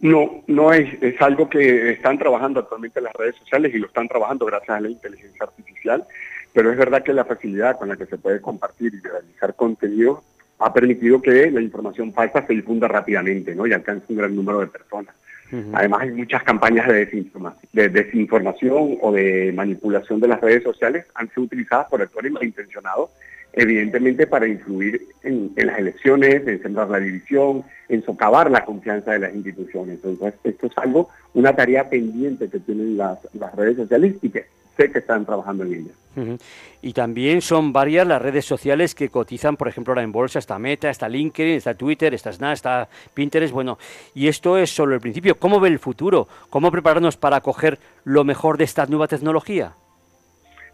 No, 0.00 0.42
no 0.46 0.72
es, 0.72 0.90
es 1.02 1.20
algo 1.20 1.48
que 1.50 1.92
están 1.92 2.18
trabajando 2.18 2.60
actualmente 2.60 3.00
las 3.00 3.12
redes 3.12 3.36
sociales 3.36 3.74
y 3.74 3.78
lo 3.78 3.86
están 3.86 4.08
trabajando 4.08 4.46
gracias 4.46 4.70
a 4.70 4.80
la 4.80 4.88
inteligencia 4.88 5.44
artificial, 5.44 6.04
pero 6.54 6.72
es 6.72 6.78
verdad 6.78 7.02
que 7.02 7.12
la 7.12 7.26
facilidad 7.26 7.78
con 7.78 7.88
la 7.88 7.96
que 7.96 8.06
se 8.06 8.16
puede 8.16 8.40
compartir 8.40 8.94
y 8.94 9.06
realizar 9.06 9.54
contenido 9.54 10.22
ha 10.58 10.72
permitido 10.72 11.20
que 11.20 11.50
la 11.50 11.60
información 11.60 12.12
falsa 12.12 12.46
se 12.46 12.54
difunda 12.54 12.88
rápidamente 12.88 13.54
¿no? 13.54 13.66
y 13.66 13.72
alcance 13.72 14.06
un 14.08 14.16
gran 14.16 14.34
número 14.34 14.60
de 14.60 14.66
personas. 14.66 15.14
Además 15.72 16.02
hay 16.02 16.12
muchas 16.12 16.42
campañas 16.42 16.86
de 16.88 17.06
desinformación, 17.06 17.68
de 17.72 17.88
desinformación 17.88 18.98
o 19.00 19.12
de 19.12 19.52
manipulación 19.54 20.20
de 20.20 20.28
las 20.28 20.40
redes 20.40 20.62
sociales 20.62 21.06
han 21.14 21.28
sido 21.30 21.42
utilizadas 21.42 21.88
por 21.88 22.02
actores 22.02 22.30
malintencionados 22.32 23.10
evidentemente 23.52 24.26
para 24.26 24.46
influir 24.46 25.08
en, 25.22 25.52
las 25.56 25.78
elecciones, 25.78 26.46
en 26.46 26.62
sembrar 26.62 26.88
la 26.88 26.98
división, 26.98 27.64
en 27.88 28.04
socavar 28.04 28.50
la 28.50 28.64
confianza 28.64 29.12
de 29.12 29.20
las 29.20 29.34
instituciones. 29.34 29.98
Entonces, 30.02 30.34
esto 30.44 30.66
es 30.66 30.78
algo, 30.78 31.08
una 31.34 31.54
tarea 31.54 31.88
pendiente 31.88 32.48
que 32.48 32.60
tienen 32.60 32.96
las, 32.96 33.18
redes 33.56 33.76
sociales 33.76 34.14
y 34.22 34.30
que 34.30 34.44
sé 34.76 34.90
que 34.90 34.98
están 34.98 35.24
trabajando 35.24 35.64
en 35.64 35.74
ella. 35.74 36.36
Y 36.82 36.92
también 36.92 37.40
son 37.40 37.72
varias 37.72 38.06
las 38.06 38.20
redes 38.20 38.44
sociales 38.44 38.94
que 38.94 39.10
cotizan, 39.10 39.56
por 39.56 39.68
ejemplo, 39.68 39.92
ahora 39.92 40.02
en 40.02 40.12
bolsa, 40.12 40.38
está 40.38 40.58
Meta, 40.58 40.90
está 40.90 41.08
LinkedIn, 41.08 41.56
está 41.56 41.74
Twitter, 41.74 42.12
está 42.14 42.32
Snap, 42.32 42.52
está 42.52 42.88
Pinterest, 43.14 43.52
bueno, 43.52 43.78
y 44.14 44.28
esto 44.28 44.58
es 44.58 44.70
solo 44.70 44.94
el 44.94 45.00
principio. 45.00 45.36
¿Cómo 45.38 45.60
ve 45.60 45.68
el 45.68 45.78
futuro? 45.78 46.26
¿Cómo 46.48 46.70
prepararnos 46.70 47.16
para 47.16 47.36
acoger 47.36 47.78
lo 48.04 48.24
mejor 48.24 48.58
de 48.58 48.64
esta 48.64 48.86
nueva 48.86 49.08
tecnología? 49.08 49.72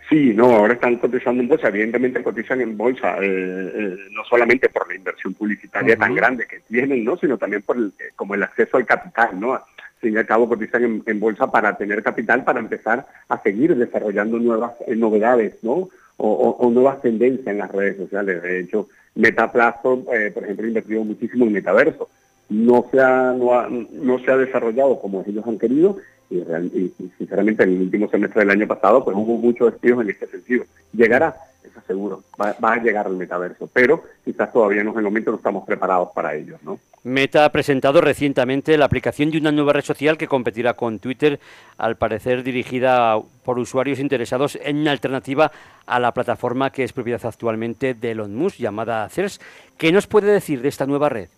Sí, 0.09 0.33
no, 0.35 0.45
ahora 0.45 0.75
están 0.75 0.97
cotizando 0.97 1.43
en 1.43 1.49
bolsa, 1.49 1.69
evidentemente 1.69 2.23
cotizan 2.23 2.61
en 2.61 2.77
bolsa, 2.77 3.17
eh, 3.19 3.25
eh, 3.25 3.97
no 4.13 4.25
solamente 4.25 4.69
por 4.69 4.87
la 4.87 4.95
inversión 4.95 5.35
publicitaria 5.35 5.97
tan 5.97 6.15
grande 6.15 6.47
que 6.47 6.61
tienen, 6.61 7.05
¿no? 7.05 7.17
sino 7.17 7.37
también 7.37 7.63
por 7.63 7.77
el, 7.77 7.93
como 8.15 8.37
el 8.37 8.45
acceso 8.45 8.77
al 8.77 8.87
capital, 8.87 9.41
¿no? 9.41 9.61
Fin 10.01 10.15
y 10.15 10.17
al 10.19 10.27
cabo 10.27 10.49
cotizan 10.49 11.03
en, 11.07 11.21
bolsa 11.21 11.51
para 11.51 11.77
tener 11.77 12.03
capital, 12.03 12.45
para 12.45 12.61
empezar 12.61 13.07
a 13.29 13.43
seguir 13.43 13.75
desarrollando 13.77 14.39
nuevas 14.39 14.73
novedades, 14.89 15.57
¿no? 15.63 15.89
O, 16.19 16.71
nuevas 16.73 17.03
tendencias 17.03 17.47
en 17.47 17.59
las 17.59 17.71
redes 17.71 17.97
sociales. 17.97 18.43
De 18.43 18.61
hecho, 18.61 18.89
Meta 19.15 19.53
Platform, 19.53 20.05
por 20.05 20.45
ejemplo, 20.45 20.65
ha 20.65 20.69
invertido 20.69 21.05
muchísimo 21.05 21.45
en 21.47 21.53
metaverso. 21.53 22.09
No 22.49 22.87
se 22.91 23.01
ha, 23.01 23.33
no, 23.33 23.69
no 23.69 24.19
se 24.21 24.31
ha 24.31 24.37
desarrollado 24.37 25.01
como 25.01 25.25
ellos 25.27 25.47
han 25.47 25.59
querido 25.59 25.99
y, 26.31 26.93
sinceramente 27.19 27.63
en 27.63 27.71
el 27.71 27.83
último 27.83 28.09
semestre 28.09 28.41
del 28.41 28.51
año 28.51 28.67
pasado 28.67 29.05
pues 29.05 29.17
hubo 29.17 29.37
muchos 29.37 29.73
despidos 29.73 30.03
en 30.03 30.11
este 30.11 30.27
sentido. 30.27 30.65
Llegará, 30.93 31.37
eso 31.67 31.81
seguro, 31.87 32.23
va, 32.41 32.55
a 32.61 32.77
llegar 32.77 33.07
al 33.07 33.17
metaverso, 33.17 33.69
pero 33.73 34.05
quizás 34.25 34.53
todavía 34.53 34.81
en 34.81 34.89
el 34.89 35.03
momento 35.03 35.31
no 35.31 35.37
estamos 35.37 35.65
preparados 35.65 36.11
para 36.15 36.35
ello. 36.35 36.59
¿no? 36.63 36.79
Meta 37.05 37.45
ha 37.45 37.53
presentado 37.53 38.01
recientemente 38.01 38.77
la 38.77 38.87
aplicación 38.87 39.31
de 39.31 39.39
una 39.39 39.53
nueva 39.53 39.73
red 39.73 39.85
social 39.85 40.19
que 40.19 40.29
competirá 40.29 40.75
con 40.75 40.99
Twitter, 40.99 41.39
al 41.79 41.97
parecer 41.97 42.43
dirigida 42.43 43.19
por 43.45 43.59
usuarios 43.59 43.99
interesados 43.99 44.59
en 44.63 44.79
una 44.79 44.91
alternativa 44.91 45.53
a 45.87 46.01
la 46.01 46.13
plataforma 46.13 46.71
que 46.71 46.85
es 46.85 46.93
propiedad 46.93 47.25
actualmente 47.25 47.95
de 47.95 48.11
Elon 48.11 48.35
Musk, 48.35 48.59
llamada 48.59 49.09
CERS. 49.09 49.41
¿Qué 49.79 49.93
nos 49.93 50.07
puede 50.07 50.33
decir 50.33 50.63
de 50.63 50.69
esta 50.69 50.87
nueva 50.87 51.09
red? 51.09 51.29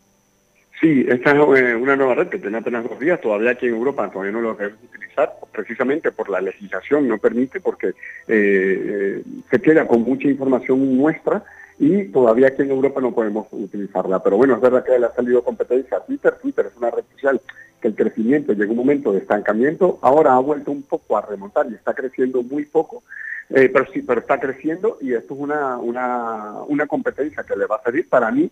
Sí, 0.81 1.05
esta 1.09 1.33
es 1.33 1.61
eh, 1.61 1.75
una 1.75 1.97
nueva 1.97 2.15
red 2.15 2.29
que 2.29 2.39
tiene 2.39 2.59
apenas 2.59 2.89
dos 2.89 3.01
días, 3.01 3.21
todavía 3.21 3.51
aquí 3.51 3.67
en 3.67 3.75
Europa 3.75 4.09
todavía 4.11 4.33
no 4.33 4.41
lo 4.41 4.55
debemos 4.55 4.79
utilizar, 4.85 5.35
precisamente 5.51 6.13
por 6.13 6.29
la 6.29 6.41
legislación 6.41 7.09
no 7.09 7.19
permite, 7.19 7.61
porque 7.61 7.89
eh, 7.89 7.95
eh, 8.29 9.23
se 9.51 9.61
queda 9.61 9.89
con 9.89 10.03
mucha 10.03 10.29
información 10.29 10.97
nuestra 10.97 11.43
y 11.81 12.05
todavía 12.05 12.49
aquí 12.49 12.63
en 12.63 12.71
Europa 12.71 13.01
no 13.01 13.13
podemos 13.13 13.49
utilizarla. 13.51 14.23
Pero 14.23 14.37
bueno, 14.37 14.55
es 14.55 14.61
verdad 14.61 14.85
que 14.85 14.99
le 14.99 15.07
ha 15.07 15.15
salido 15.15 15.43
competencia 15.43 15.97
a 15.97 16.05
Twitter. 16.05 16.35
Twitter 16.41 16.67
es 16.67 16.77
una 16.77 16.91
red 16.91 17.05
social 17.13 17.41
que 17.81 17.89
el 17.89 17.97
crecimiento 17.97 18.53
llegó 18.53 18.73
un 18.73 18.79
momento 18.79 19.13
de 19.13 19.19
estancamiento, 19.19 19.99
ahora 20.03 20.35
ha 20.35 20.39
vuelto 20.39 20.71
un 20.71 20.83
poco 20.83 21.17
a 21.17 21.23
remontar 21.23 21.67
y 21.71 21.75
está 21.75 21.95
creciendo 21.95 22.43
muy 22.43 22.65
poco, 22.65 23.05
pero 23.49 23.87
sí, 23.93 24.03
pero 24.03 24.21
está 24.21 24.39
creciendo 24.39 24.99
y 25.01 25.13
esto 25.13 25.35
es 25.35 25.41
una, 25.41 25.79
una, 25.79 26.55
una 26.67 26.87
competencia 26.87 27.45
que 27.45 27.57
le 27.57 27.67
va 27.67 27.77
a 27.77 27.83
salir 27.83 28.09
para 28.09 28.31
mí 28.33 28.51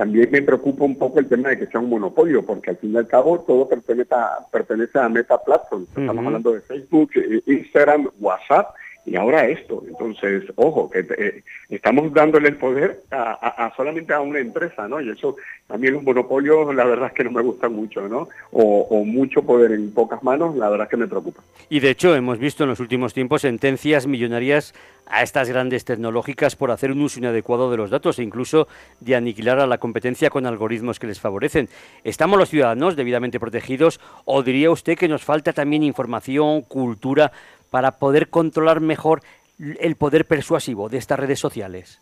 también 0.00 0.30
me 0.32 0.40
preocupa 0.40 0.84
un 0.84 0.96
poco 0.96 1.18
el 1.18 1.28
tema 1.28 1.50
de 1.50 1.58
que 1.58 1.66
sea 1.66 1.78
un 1.78 1.90
monopolio, 1.90 2.42
porque 2.42 2.70
al 2.70 2.78
fin 2.78 2.94
y 2.94 2.96
al 2.96 3.06
cabo 3.06 3.38
todo 3.40 3.68
pertenece 3.68 4.14
a, 4.14 4.38
pertenece 4.50 4.98
a 4.98 5.10
Meta 5.10 5.36
Platform. 5.44 5.84
Estamos 5.94 6.24
hablando 6.24 6.52
de 6.52 6.62
Facebook, 6.62 7.10
eh, 7.16 7.42
Instagram, 7.44 8.08
WhatsApp 8.18 8.74
y 9.04 9.16
ahora 9.16 9.46
esto. 9.46 9.82
Entonces, 9.86 10.44
ojo, 10.56 10.90
que 10.90 11.00
eh, 11.00 11.42
estamos 11.68 12.12
dándole 12.12 12.48
el 12.48 12.56
poder 12.56 13.00
a, 13.10 13.72
solamente 13.76 14.12
a 14.12 14.20
una 14.20 14.38
empresa, 14.38 14.86
¿no? 14.88 15.00
Y 15.00 15.10
eso 15.10 15.36
también 15.66 15.94
los 15.94 16.02
monopolios, 16.02 16.74
la 16.74 16.84
verdad 16.84 17.08
es 17.08 17.14
que 17.14 17.24
no 17.24 17.30
me 17.30 17.42
gustan 17.42 17.74
mucho, 17.74 18.08
¿no? 18.08 18.28
O, 18.52 19.04
mucho 19.04 19.42
poder 19.42 19.72
en 19.72 19.92
pocas 19.92 20.22
manos, 20.22 20.56
la 20.56 20.68
verdad 20.68 20.86
es 20.86 20.90
que 20.90 20.96
me 20.96 21.08
preocupa. 21.08 21.42
Y 21.68 21.80
de 21.80 21.90
hecho, 21.90 22.14
hemos 22.14 22.38
visto 22.38 22.64
en 22.64 22.70
los 22.70 22.80
últimos 22.80 23.14
tiempos 23.14 23.42
sentencias 23.42 24.06
millonarias 24.06 24.74
a 25.06 25.22
estas 25.22 25.48
grandes 25.48 25.84
tecnológicas 25.84 26.54
por 26.54 26.70
hacer 26.70 26.92
un 26.92 27.00
uso 27.00 27.18
inadecuado 27.18 27.70
de 27.70 27.76
los 27.76 27.90
datos 27.90 28.18
e 28.18 28.22
incluso 28.22 28.68
de 29.00 29.16
aniquilar 29.16 29.58
a 29.58 29.66
la 29.66 29.78
competencia 29.78 30.30
con 30.30 30.46
algoritmos 30.46 30.98
que 30.98 31.08
les 31.08 31.18
favorecen. 31.18 31.68
¿Estamos 32.04 32.38
los 32.38 32.50
ciudadanos 32.50 32.94
debidamente 32.94 33.40
protegidos 33.40 34.00
o 34.24 34.42
diría 34.42 34.70
usted 34.70 34.96
que 34.96 35.08
nos 35.08 35.24
falta 35.24 35.52
también 35.52 35.82
información, 35.82 36.62
cultura 36.62 37.32
para 37.70 37.92
poder 37.98 38.28
controlar 38.28 38.80
mejor 38.80 39.22
el 39.58 39.96
poder 39.96 40.26
persuasivo 40.26 40.88
de 40.88 40.98
estas 40.98 41.18
redes 41.18 41.38
sociales? 41.38 42.00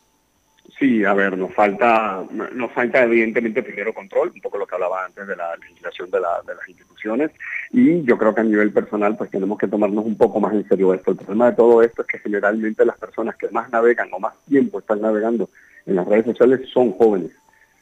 Sí, 0.79 1.05
a 1.05 1.15
ver, 1.15 1.37
nos 1.37 1.53
falta, 1.55 2.25
nos 2.53 2.71
falta 2.73 3.03
evidentemente 3.03 3.63
primero 3.63 3.93
control, 3.93 4.31
un 4.35 4.41
poco 4.41 4.59
lo 4.59 4.67
que 4.67 4.75
hablaba 4.75 5.05
antes 5.05 5.27
de 5.27 5.35
la 5.35 5.57
legislación 5.57 6.11
de, 6.11 6.19
de 6.19 6.55
las 6.55 6.69
instituciones, 6.69 7.31
y 7.73 8.03
yo 8.05 8.19
creo 8.19 8.35
que 8.35 8.43
a 8.43 8.45
nivel 8.45 8.71
personal 8.71 9.17
pues 9.17 9.31
tenemos 9.31 9.59
que 9.59 9.67
tomarnos 9.67 10.05
un 10.05 10.17
poco 10.17 10.41
más 10.41 10.53
en 10.53 10.69
serio 10.69 10.93
esto. 10.93 11.13
El 11.13 11.17
problema 11.17 11.51
de 11.51 11.57
todo 11.57 11.83
esto 11.83 12.03
es 12.03 12.09
que 12.09 12.19
generalmente 12.19 12.85
las 12.85 12.99
personas 12.99 13.37
que 13.37 13.49
más 13.49 13.71
navegan 13.71 14.09
o 14.13 14.21
más 14.21 14.35
tiempo 14.47 14.79
están 14.79 15.01
navegando 15.01 15.49
en 15.87 15.97
las 15.97 16.07
redes 16.07 16.27
sociales 16.27 16.61
son 16.73 16.93
jóvenes 16.93 17.33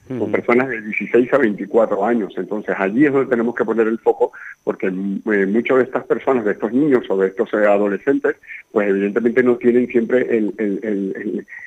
con 0.08 0.30
personas 0.30 0.68
de 0.68 0.80
16 0.82 1.32
a 1.32 1.38
24 1.38 2.04
años. 2.04 2.32
Entonces 2.36 2.74
allí 2.78 3.06
es 3.06 3.12
donde 3.12 3.30
tenemos 3.30 3.54
que 3.54 3.64
poner 3.64 3.88
el 3.88 3.98
foco 3.98 4.32
porque 4.62 4.86
eh, 4.86 4.90
muchas 5.46 5.78
de 5.78 5.84
estas 5.84 6.04
personas, 6.04 6.44
de 6.44 6.52
estos 6.52 6.72
niños 6.72 7.04
o 7.08 7.16
de 7.16 7.28
estos 7.28 7.52
eh, 7.54 7.66
adolescentes, 7.66 8.36
pues 8.70 8.88
evidentemente 8.88 9.42
no 9.42 9.56
tienen 9.56 9.86
siempre 9.88 10.26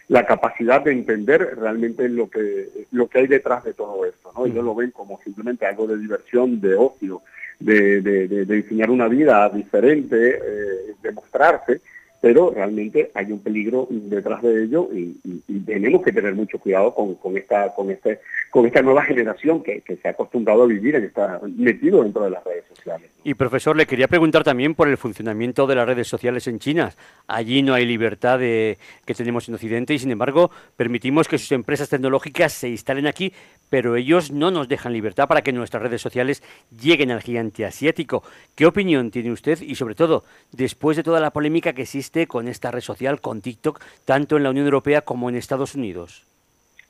la 0.08 0.25
capacidad 0.25 0.81
de 0.84 0.91
entender 0.91 1.58
realmente 1.60 2.08
lo 2.10 2.29
que, 2.29 2.67
lo 2.91 3.08
que 3.08 3.19
hay 3.19 3.27
detrás 3.27 3.63
de 3.63 3.74
todo 3.74 4.05
esto. 4.05 4.31
¿no? 4.36 4.46
Ellos 4.46 4.63
lo 4.63 4.75
ven 4.75 4.91
como 4.91 5.19
simplemente 5.24 5.65
algo 5.65 5.88
de 5.88 5.98
diversión, 5.98 6.60
de 6.62 6.75
ocio, 6.75 7.22
de, 7.60 8.01
de, 8.01 8.55
enseñar 8.55 8.89
una 8.89 9.08
vida 9.08 9.50
diferente, 9.50 10.36
eh, 10.38 10.93
de 11.01 11.12
mostrarse 11.12 11.81
pero 12.22 12.52
realmente 12.52 13.12
hay 13.14 13.32
un 13.32 13.40
peligro 13.40 13.88
detrás 13.90 14.42
de 14.42 14.64
ello 14.64 14.90
y, 14.94 15.18
tenemos 15.66 16.02
que 16.02 16.12
tener 16.12 16.34
mucho 16.34 16.58
cuidado 16.58 16.94
con, 16.96 17.38
esta 17.38 17.74
con 17.76 17.92
este 17.92 18.20
con 18.50 18.66
esta 18.66 18.82
nueva 18.82 19.04
generación 19.04 19.62
que, 19.62 19.84
se 19.86 20.08
ha 20.08 20.12
acostumbrado 20.12 20.64
a 20.64 20.68
vivir 20.68 20.96
en 20.96 21.06
esta 21.06 21.40
metido 21.44 22.04
dentro 22.04 22.24
de 22.24 22.32
las 22.32 22.44
redes 22.44 22.66
sociales. 22.74 23.10
Y 23.24 23.34
profesor, 23.36 23.76
le 23.76 23.86
quería 23.86 24.08
preguntar 24.08 24.44
también 24.44 24.74
por 24.74 24.88
el 24.88 24.98
funcionamiento 24.98 25.68
de 25.68 25.76
las 25.76 25.88
redes 25.88 26.08
sociales 26.08 26.48
en 26.48 26.60
China. 26.60 26.92
Allí 27.28 27.62
no 27.62 27.74
hay 27.74 27.86
libertad 27.86 28.40
de, 28.40 28.78
que 29.06 29.14
tenemos 29.14 29.48
en 29.48 29.56
Occidente 29.56 29.94
y 29.94 30.00
sin 30.00 30.12
embargo 30.12 30.50
permitimos 30.76 31.28
que 31.28 31.38
sus 31.38 31.52
empresas 31.52 31.90
tecnológicas 31.90 32.54
se 32.54 32.70
instalen 32.70 33.08
aquí, 33.08 33.32
pero 33.70 33.96
ellos 33.96 34.32
no 34.32 34.52
nos 34.52 34.68
dejan 34.68 34.94
libertad 34.94 35.28
para 35.28 35.42
que 35.42 35.54
nuestras 35.54 35.84
redes 35.84 36.02
sociales 36.02 36.44
lleguen 36.82 37.12
al 37.12 37.22
gigante 37.22 37.66
asiático. 37.66 38.24
¿Qué 38.56 38.66
opinión 38.66 39.12
tiene 39.12 39.32
usted 39.32 39.62
y 39.62 39.76
sobre 39.76 39.96
todo 39.96 40.24
después 40.52 40.98
de 40.98 41.04
toda 41.04 41.20
la 41.20 41.32
polémica 41.32 41.74
que 41.74 41.84
existe 41.84 42.28
con 42.28 42.48
esta 42.48 42.72
red 42.72 42.82
social, 42.82 43.22
con 43.22 43.42
TikTok, 43.42 43.82
tanto 44.06 44.38
en 44.38 44.44
la 44.44 44.50
Unión 44.50 44.66
Europea 44.66 45.02
como 45.02 45.30
en 45.30 45.36
Estados 45.36 45.76
Unidos? 45.76 46.26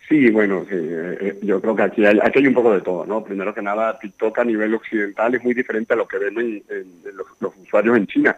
Sí, 0.10 0.32
bueno, 0.32 0.66
eh, 0.72 1.18
eh, 1.22 1.40
yo 1.44 1.62
creo 1.62 1.76
que 1.76 1.84
aquí 1.84 2.04
hay, 2.04 2.48
un 2.48 2.54
poco 2.56 2.74
de 2.74 2.82
todo, 2.82 3.06
¿no? 3.06 3.24
Primero 3.24 3.54
que 3.54 3.62
nada, 3.62 4.00
TikTok 4.00 4.40
a 4.40 4.44
nivel 4.44 4.74
occidental 4.74 5.36
es 5.36 5.44
muy 5.44 5.54
diferente 5.54 5.94
a 5.94 5.98
lo 5.98 6.08
que 6.08 6.18
ven 6.18 6.64
en, 6.68 6.84
los, 7.16 7.54
usuarios 7.62 7.96
en 7.96 8.08
China. 8.08 8.36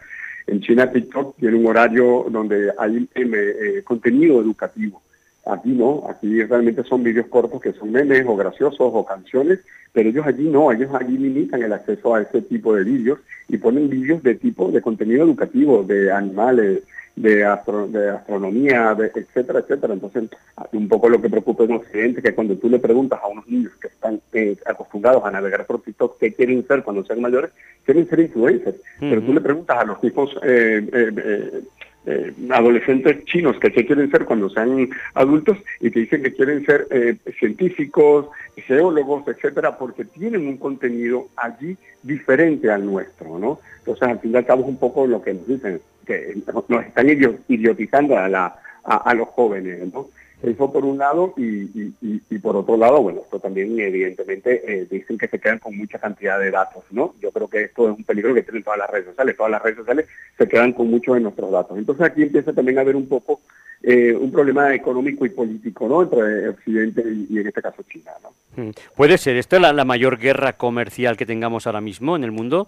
En 0.47 0.59
China 0.59 0.91
TikTok 0.91 1.37
tiene 1.37 1.55
un 1.55 1.67
horario 1.67 2.25
donde 2.29 2.73
hay 2.77 3.07
eh, 3.15 3.81
contenido 3.85 4.41
educativo. 4.41 5.01
Aquí 5.45 5.71
no, 5.71 6.03
aquí 6.07 6.43
realmente 6.43 6.83
son 6.83 7.03
vídeos 7.03 7.27
cortos 7.27 7.61
que 7.61 7.73
son 7.73 7.91
memes 7.91 8.25
o 8.27 8.35
graciosos 8.35 8.79
o 8.79 9.05
canciones, 9.05 9.59
pero 9.91 10.09
ellos 10.09 10.25
allí 10.25 10.47
no, 10.47 10.71
ellos 10.71 10.89
allí 10.93 11.17
limitan 11.17 11.63
el 11.63 11.73
acceso 11.73 12.13
a 12.13 12.21
ese 12.21 12.41
tipo 12.43 12.75
de 12.75 12.83
vídeos 12.83 13.19
y 13.47 13.57
ponen 13.57 13.89
vídeos 13.89 14.21
de 14.21 14.35
tipo 14.35 14.71
de 14.71 14.81
contenido 14.81 15.23
educativo, 15.23 15.83
de 15.83 16.11
animales, 16.11 16.83
de, 17.15 17.45
de 17.89 18.09
astronomía, 18.09 18.95
de, 18.95 19.11
etcétera, 19.13 19.59
etcétera. 19.59 19.93
Entonces, 19.93 20.29
un 20.73 20.87
poco 20.87 21.09
lo 21.09 21.21
que 21.21 21.29
preocupa 21.29 21.63
en 21.63 21.73
Occidente, 21.73 22.21
que 22.21 22.33
cuando 22.33 22.55
tú 22.55 22.69
le 22.69 22.79
preguntas 22.79 23.19
a 23.21 23.27
unos 23.27 23.47
niños 23.47 23.73
que 23.81 23.87
están 23.87 24.21
eh, 24.33 24.55
acostumbrados 24.65 25.23
a 25.25 25.31
navegar 25.31 25.65
por 25.65 25.81
TikTok 25.81 26.17
qué 26.19 26.33
quieren 26.33 26.65
ser 26.67 26.83
cuando 26.83 27.03
sean 27.03 27.21
mayores, 27.21 27.51
quieren 27.83 28.07
ser 28.07 28.19
influencers. 28.21 28.77
Pero 28.99 29.21
tú 29.21 29.33
le 29.33 29.41
preguntas 29.41 29.77
a 29.77 29.85
los 29.85 29.99
tipos 29.99 30.35
eh, 30.43 30.87
eh, 30.93 31.61
eh, 32.05 32.33
adolescentes 32.49 33.23
chinos 33.25 33.59
que 33.59 33.71
se 33.71 33.85
quieren 33.85 34.09
ser 34.09 34.25
cuando 34.25 34.49
sean 34.49 34.89
adultos 35.13 35.57
y 35.79 35.91
que 35.91 35.99
dicen 36.01 36.23
que 36.23 36.33
quieren 36.33 36.65
ser 36.65 36.87
eh, 36.89 37.15
científicos, 37.39 38.27
geólogos, 38.55 39.27
etcétera, 39.27 39.77
porque 39.77 40.05
tienen 40.05 40.47
un 40.47 40.57
contenido 40.57 41.27
allí 41.35 41.77
diferente 42.01 42.71
al 42.71 42.85
nuestro, 42.85 43.37
¿no? 43.37 43.59
Entonces, 43.79 44.07
al 44.07 44.19
fin 44.19 44.33
y 44.33 44.61
un 44.61 44.77
poco 44.77 45.05
lo 45.05 45.21
que 45.21 45.33
nos 45.33 45.47
dicen, 45.47 45.81
que 46.05 46.35
nos 46.67 46.85
están 46.85 47.07
idiotizando 47.47 48.17
a, 48.17 48.27
la, 48.27 48.55
a 48.83 49.13
los 49.13 49.27
jóvenes, 49.29 49.93
¿no? 49.93 50.07
Eso 50.43 50.71
por 50.71 50.83
un 50.85 50.97
lado 50.97 51.33
y, 51.37 52.37
por 52.39 52.55
otro 52.55 52.75
lado, 52.75 53.01
bueno, 53.01 53.21
esto 53.21 53.39
también 53.39 53.79
evidentemente 53.79 54.61
eh, 54.65 54.87
dicen 54.89 55.17
que 55.17 55.27
se 55.27 55.39
quedan 55.39 55.59
con 55.59 55.77
mucha 55.77 55.99
cantidad 55.99 56.39
de 56.39 56.49
datos, 56.49 56.83
¿no? 56.89 57.13
Yo 57.21 57.31
creo 57.31 57.47
que 57.47 57.63
esto 57.65 57.89
es 57.89 57.97
un 57.97 58.03
peligro 58.03 58.33
que 58.33 58.41
tienen 58.41 58.63
todas 58.63 58.79
las 58.79 58.89
redes 58.89 59.05
sociales, 59.05 59.37
todas 59.37 59.51
las 59.51 59.61
redes 59.61 59.77
sociales 59.77 60.07
se 60.37 60.47
quedan 60.47 60.73
con 60.73 60.89
muchos 60.89 61.15
de 61.15 61.21
nuestros 61.21 61.51
datos. 61.51 61.77
Entonces 61.77 62.05
aquí 62.05 62.23
empieza 62.23 62.53
también 62.53 62.79
a 62.79 62.81
haber 62.81 62.95
un 62.95 63.07
poco 63.07 63.41
eh, 63.83 64.13
un 64.13 64.31
problema 64.31 64.73
económico 64.73 65.25
y 65.25 65.29
político, 65.29 65.87
¿no? 65.87 66.03
Entre 66.03 66.49
Occidente 66.49 67.03
y, 67.29 67.37
en 67.37 67.47
este 67.47 67.61
caso 67.61 67.83
China, 67.83 68.11
¿no? 68.23 68.63
Mm. 68.63 68.71
¿Puede 68.95 69.17
ser 69.19 69.37
esta 69.37 69.59
la, 69.59 69.73
la, 69.73 69.85
mayor 69.85 70.17
guerra 70.17 70.53
comercial 70.53 71.17
que 71.17 71.25
tengamos 71.25 71.67
ahora 71.67 71.81
mismo 71.81 72.15
en 72.15 72.23
el 72.23 72.31
mundo? 72.31 72.67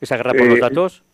¿Esa 0.00 0.16
guerra 0.16 0.32
por 0.32 0.46
los 0.46 0.58
eh, 0.58 0.60
datos? 0.60 1.04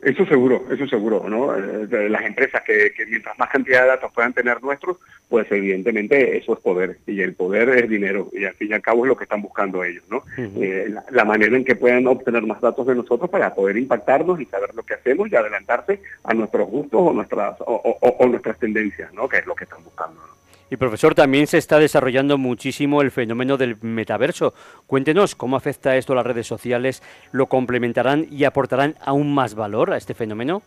Eso 0.00 0.24
seguro, 0.26 0.64
eso 0.70 0.86
seguro, 0.86 1.28
¿no? 1.28 1.56
Eh, 1.56 2.08
las 2.08 2.22
empresas 2.22 2.62
que, 2.62 2.92
mientras 3.08 3.36
más 3.36 3.48
cantidad 3.48 3.82
de 3.82 3.88
datos 3.88 4.12
puedan 4.12 4.32
tener 4.32 4.62
nuestros, 4.62 4.96
pues 5.28 5.50
evidentemente 5.50 6.38
eso 6.38 6.52
es 6.52 6.60
poder, 6.60 6.98
y 7.04 7.20
el 7.20 7.34
poder 7.34 7.68
es 7.70 7.90
dinero, 7.90 8.30
y 8.32 8.44
al 8.44 8.54
fin 8.54 8.70
y 8.70 8.74
al 8.74 8.80
cabo 8.80 9.04
es 9.04 9.08
lo 9.08 9.16
que 9.16 9.24
están 9.24 9.42
buscando 9.42 9.82
ellos, 9.82 10.04
¿no? 10.08 10.22
Eh, 10.36 10.94
la, 11.10 11.24
manera 11.24 11.56
en 11.56 11.64
que 11.64 11.74
puedan 11.74 12.06
obtener 12.06 12.44
más 12.44 12.60
datos 12.60 12.86
de 12.86 12.94
nosotros 12.94 13.28
para 13.28 13.52
poder 13.52 13.76
impactarnos 13.76 14.40
y 14.40 14.44
saber 14.44 14.72
lo 14.76 14.84
que 14.84 14.94
hacemos 14.94 15.32
y 15.32 15.34
adelantarse 15.34 16.00
a 16.22 16.32
nuestros 16.32 16.68
gustos 16.68 17.00
o 17.02 17.12
nuestras, 17.12 17.56
o, 17.58 18.26
nuestras 18.28 18.56
tendencias, 18.58 19.12
¿no? 19.12 19.28
Que 19.28 19.38
es 19.38 19.46
lo 19.46 19.56
que 19.56 19.64
están 19.64 19.82
buscando, 19.82 20.20
¿no? 20.20 20.37
Y 20.70 20.76
profesor, 20.76 21.14
también 21.14 21.46
se 21.46 21.58
está 21.58 21.78
desarrollando 21.78 22.36
muchísimo 22.36 23.00
el 23.00 23.10
fenómeno 23.10 23.56
del 23.56 23.76
metaverso. 23.82 24.52
Cuéntenos 24.86 25.34
cómo 25.34 25.56
afecta 25.56 25.96
esto 25.96 26.12
a 26.12 26.16
las 26.16 26.26
redes 26.26 26.46
sociales, 26.46 27.02
lo 27.32 27.46
complementarán 27.46 28.26
y 28.30 28.44
aportarán 28.44 28.94
aún 29.00 29.32
más 29.32 29.54
valor 29.54 29.92
a 29.92 29.96
este 29.96 30.14
fenómeno. 30.14 30.62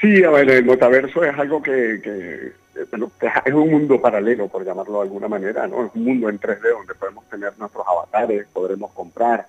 Sí, 0.00 0.24
a 0.24 0.30
ver, 0.30 0.50
el 0.50 0.64
metaverso 0.64 1.22
es 1.24 1.38
algo 1.38 1.62
que, 1.62 2.52
es 2.74 3.54
un 3.54 3.70
mundo 3.70 4.00
paralelo, 4.00 4.48
por 4.48 4.64
llamarlo 4.64 4.94
de 4.94 5.02
alguna 5.02 5.28
manera, 5.28 5.66
¿no? 5.68 5.86
Es 5.86 5.92
un 5.94 6.04
mundo 6.04 6.28
en 6.28 6.40
3D 6.40 6.70
donde 6.70 6.94
podemos 6.94 7.28
tener 7.28 7.52
nuestros 7.56 7.86
avatares, 7.86 8.46
podremos 8.52 8.90
comprar, 8.92 9.46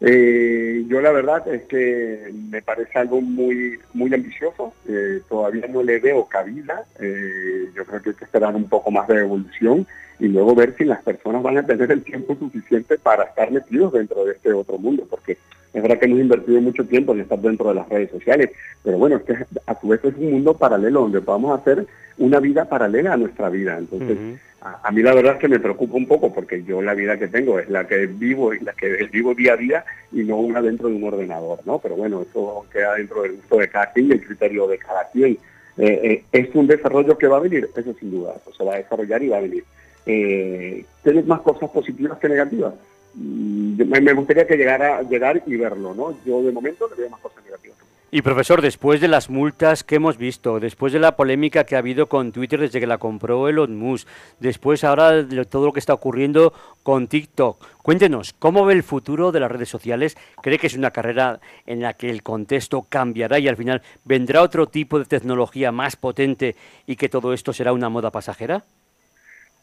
eh, 0.00 0.84
yo 0.88 1.00
la 1.00 1.12
verdad 1.12 1.46
es 1.48 1.62
que 1.64 2.32
me 2.50 2.62
parece 2.62 2.98
algo 2.98 3.20
muy 3.20 3.78
muy 3.92 4.12
ambicioso, 4.12 4.74
eh, 4.88 5.20
todavía 5.28 5.66
no 5.68 5.82
le 5.82 5.98
veo 6.00 6.26
cabida, 6.26 6.84
eh, 7.00 7.70
yo 7.74 7.84
creo 7.84 8.02
que 8.02 8.10
hay 8.10 8.16
que 8.16 8.24
esperar 8.24 8.54
un 8.54 8.68
poco 8.68 8.90
más 8.90 9.06
de 9.08 9.20
evolución 9.20 9.86
y 10.18 10.28
luego 10.28 10.54
ver 10.54 10.74
si 10.76 10.84
las 10.84 11.02
personas 11.02 11.42
van 11.42 11.58
a 11.58 11.66
tener 11.66 11.90
el 11.90 12.02
tiempo 12.02 12.36
suficiente 12.36 12.98
para 12.98 13.24
estar 13.24 13.50
metidos 13.50 13.92
dentro 13.92 14.24
de 14.24 14.32
este 14.32 14.52
otro 14.52 14.78
mundo, 14.78 15.06
porque 15.08 15.38
es 15.72 15.82
verdad 15.82 15.98
que 15.98 16.06
hemos 16.06 16.20
invertido 16.20 16.60
mucho 16.60 16.84
tiempo 16.86 17.12
en 17.12 17.20
estar 17.20 17.38
dentro 17.40 17.68
de 17.68 17.74
las 17.74 17.88
redes 17.88 18.10
sociales, 18.10 18.50
pero 18.82 18.98
bueno, 18.98 19.16
es 19.16 19.22
que 19.22 19.36
a 19.66 19.80
su 19.80 19.88
vez 19.88 20.04
es 20.04 20.14
un 20.16 20.32
mundo 20.32 20.56
paralelo 20.56 21.00
donde 21.00 21.20
podamos 21.20 21.58
hacer 21.58 21.86
una 22.18 22.38
vida 22.40 22.68
paralela 22.68 23.14
a 23.14 23.16
nuestra 23.16 23.48
vida. 23.48 23.76
Entonces, 23.76 24.16
a, 24.64 24.90
mí 24.90 25.02
la 25.02 25.14
verdad 25.14 25.34
es 25.34 25.40
que 25.40 25.48
me 25.48 25.60
preocupa 25.60 25.96
un 25.96 26.06
poco 26.06 26.32
porque 26.32 26.62
yo 26.64 26.80
la 26.80 26.94
vida 26.94 27.18
que 27.18 27.28
tengo 27.28 27.58
es 27.58 27.68
la 27.68 27.86
que 27.86 28.06
vivo 28.06 28.54
y 28.54 28.60
la 28.60 28.72
que 28.72 28.88
vivo 29.12 29.34
día 29.34 29.52
a 29.52 29.56
día 29.58 29.84
y 30.10 30.24
no 30.24 30.38
una 30.38 30.62
dentro 30.62 30.88
de 30.88 30.94
un 30.94 31.04
ordenador, 31.04 31.60
¿no? 31.66 31.78
Pero 31.78 31.96
bueno, 31.96 32.22
eso 32.22 32.64
queda 32.72 32.94
dentro 32.94 33.22
del 33.22 33.32
gusto 33.32 33.58
de 33.58 33.68
cada 33.68 33.92
quien 33.92 34.06
y 34.06 34.12
el 34.12 34.26
criterio 34.26 34.66
de 34.66 34.78
cada 34.78 35.06
quien. 35.10 35.32
Eh, 35.76 36.00
eh, 36.02 36.24
¿Es 36.32 36.54
un 36.54 36.66
desarrollo 36.66 37.18
que 37.18 37.26
va 37.26 37.36
a 37.36 37.40
venir? 37.40 37.68
Eso 37.76 37.94
sin 38.00 38.10
duda, 38.10 38.36
eso 38.40 38.54
se 38.54 38.64
va 38.64 38.74
a 38.74 38.78
desarrollar 38.78 39.22
y 39.22 39.28
va 39.28 39.36
a 39.36 39.42
venir. 39.42 39.64
Eh, 40.06 40.84
¿Tienes 41.02 41.26
más 41.26 41.42
cosas 41.42 41.68
positivas 41.68 42.18
que 42.18 42.28
negativas? 42.30 42.72
Mm, 43.14 43.82
me 43.86 44.12
gustaría 44.14 44.46
que 44.46 44.56
llegara 44.56 45.02
llegar 45.02 45.42
y 45.44 45.56
verlo, 45.56 45.94
¿no? 45.94 46.16
Yo 46.24 46.42
de 46.42 46.52
momento 46.52 46.88
le 46.88 47.02
veo 47.02 47.10
más 47.10 47.20
cosas 47.20 47.44
negativas. 47.44 47.76
Y 48.16 48.22
profesor, 48.22 48.62
después 48.62 49.00
de 49.00 49.08
las 49.08 49.28
multas 49.28 49.82
que 49.82 49.96
hemos 49.96 50.18
visto, 50.18 50.60
después 50.60 50.92
de 50.92 51.00
la 51.00 51.16
polémica 51.16 51.64
que 51.64 51.74
ha 51.74 51.80
habido 51.80 52.08
con 52.08 52.30
Twitter 52.30 52.60
desde 52.60 52.78
que 52.78 52.86
la 52.86 52.98
compró 52.98 53.48
Elon 53.48 53.76
Musk, 53.76 54.06
después 54.38 54.84
ahora 54.84 55.24
de 55.24 55.44
todo 55.44 55.66
lo 55.66 55.72
que 55.72 55.80
está 55.80 55.94
ocurriendo 55.94 56.52
con 56.84 57.08
TikTok, 57.08 57.66
cuéntenos, 57.82 58.32
¿cómo 58.32 58.66
ve 58.66 58.74
el 58.74 58.84
futuro 58.84 59.32
de 59.32 59.40
las 59.40 59.50
redes 59.50 59.68
sociales? 59.68 60.16
¿Cree 60.44 60.60
que 60.60 60.68
es 60.68 60.76
una 60.76 60.92
carrera 60.92 61.40
en 61.66 61.80
la 61.80 61.94
que 61.94 62.08
el 62.08 62.22
contexto 62.22 62.86
cambiará 62.88 63.40
y 63.40 63.48
al 63.48 63.56
final 63.56 63.82
vendrá 64.04 64.42
otro 64.42 64.68
tipo 64.68 65.00
de 65.00 65.06
tecnología 65.06 65.72
más 65.72 65.96
potente 65.96 66.54
y 66.86 66.94
que 66.94 67.08
todo 67.08 67.32
esto 67.32 67.52
será 67.52 67.72
una 67.72 67.88
moda 67.88 68.12
pasajera? 68.12 68.64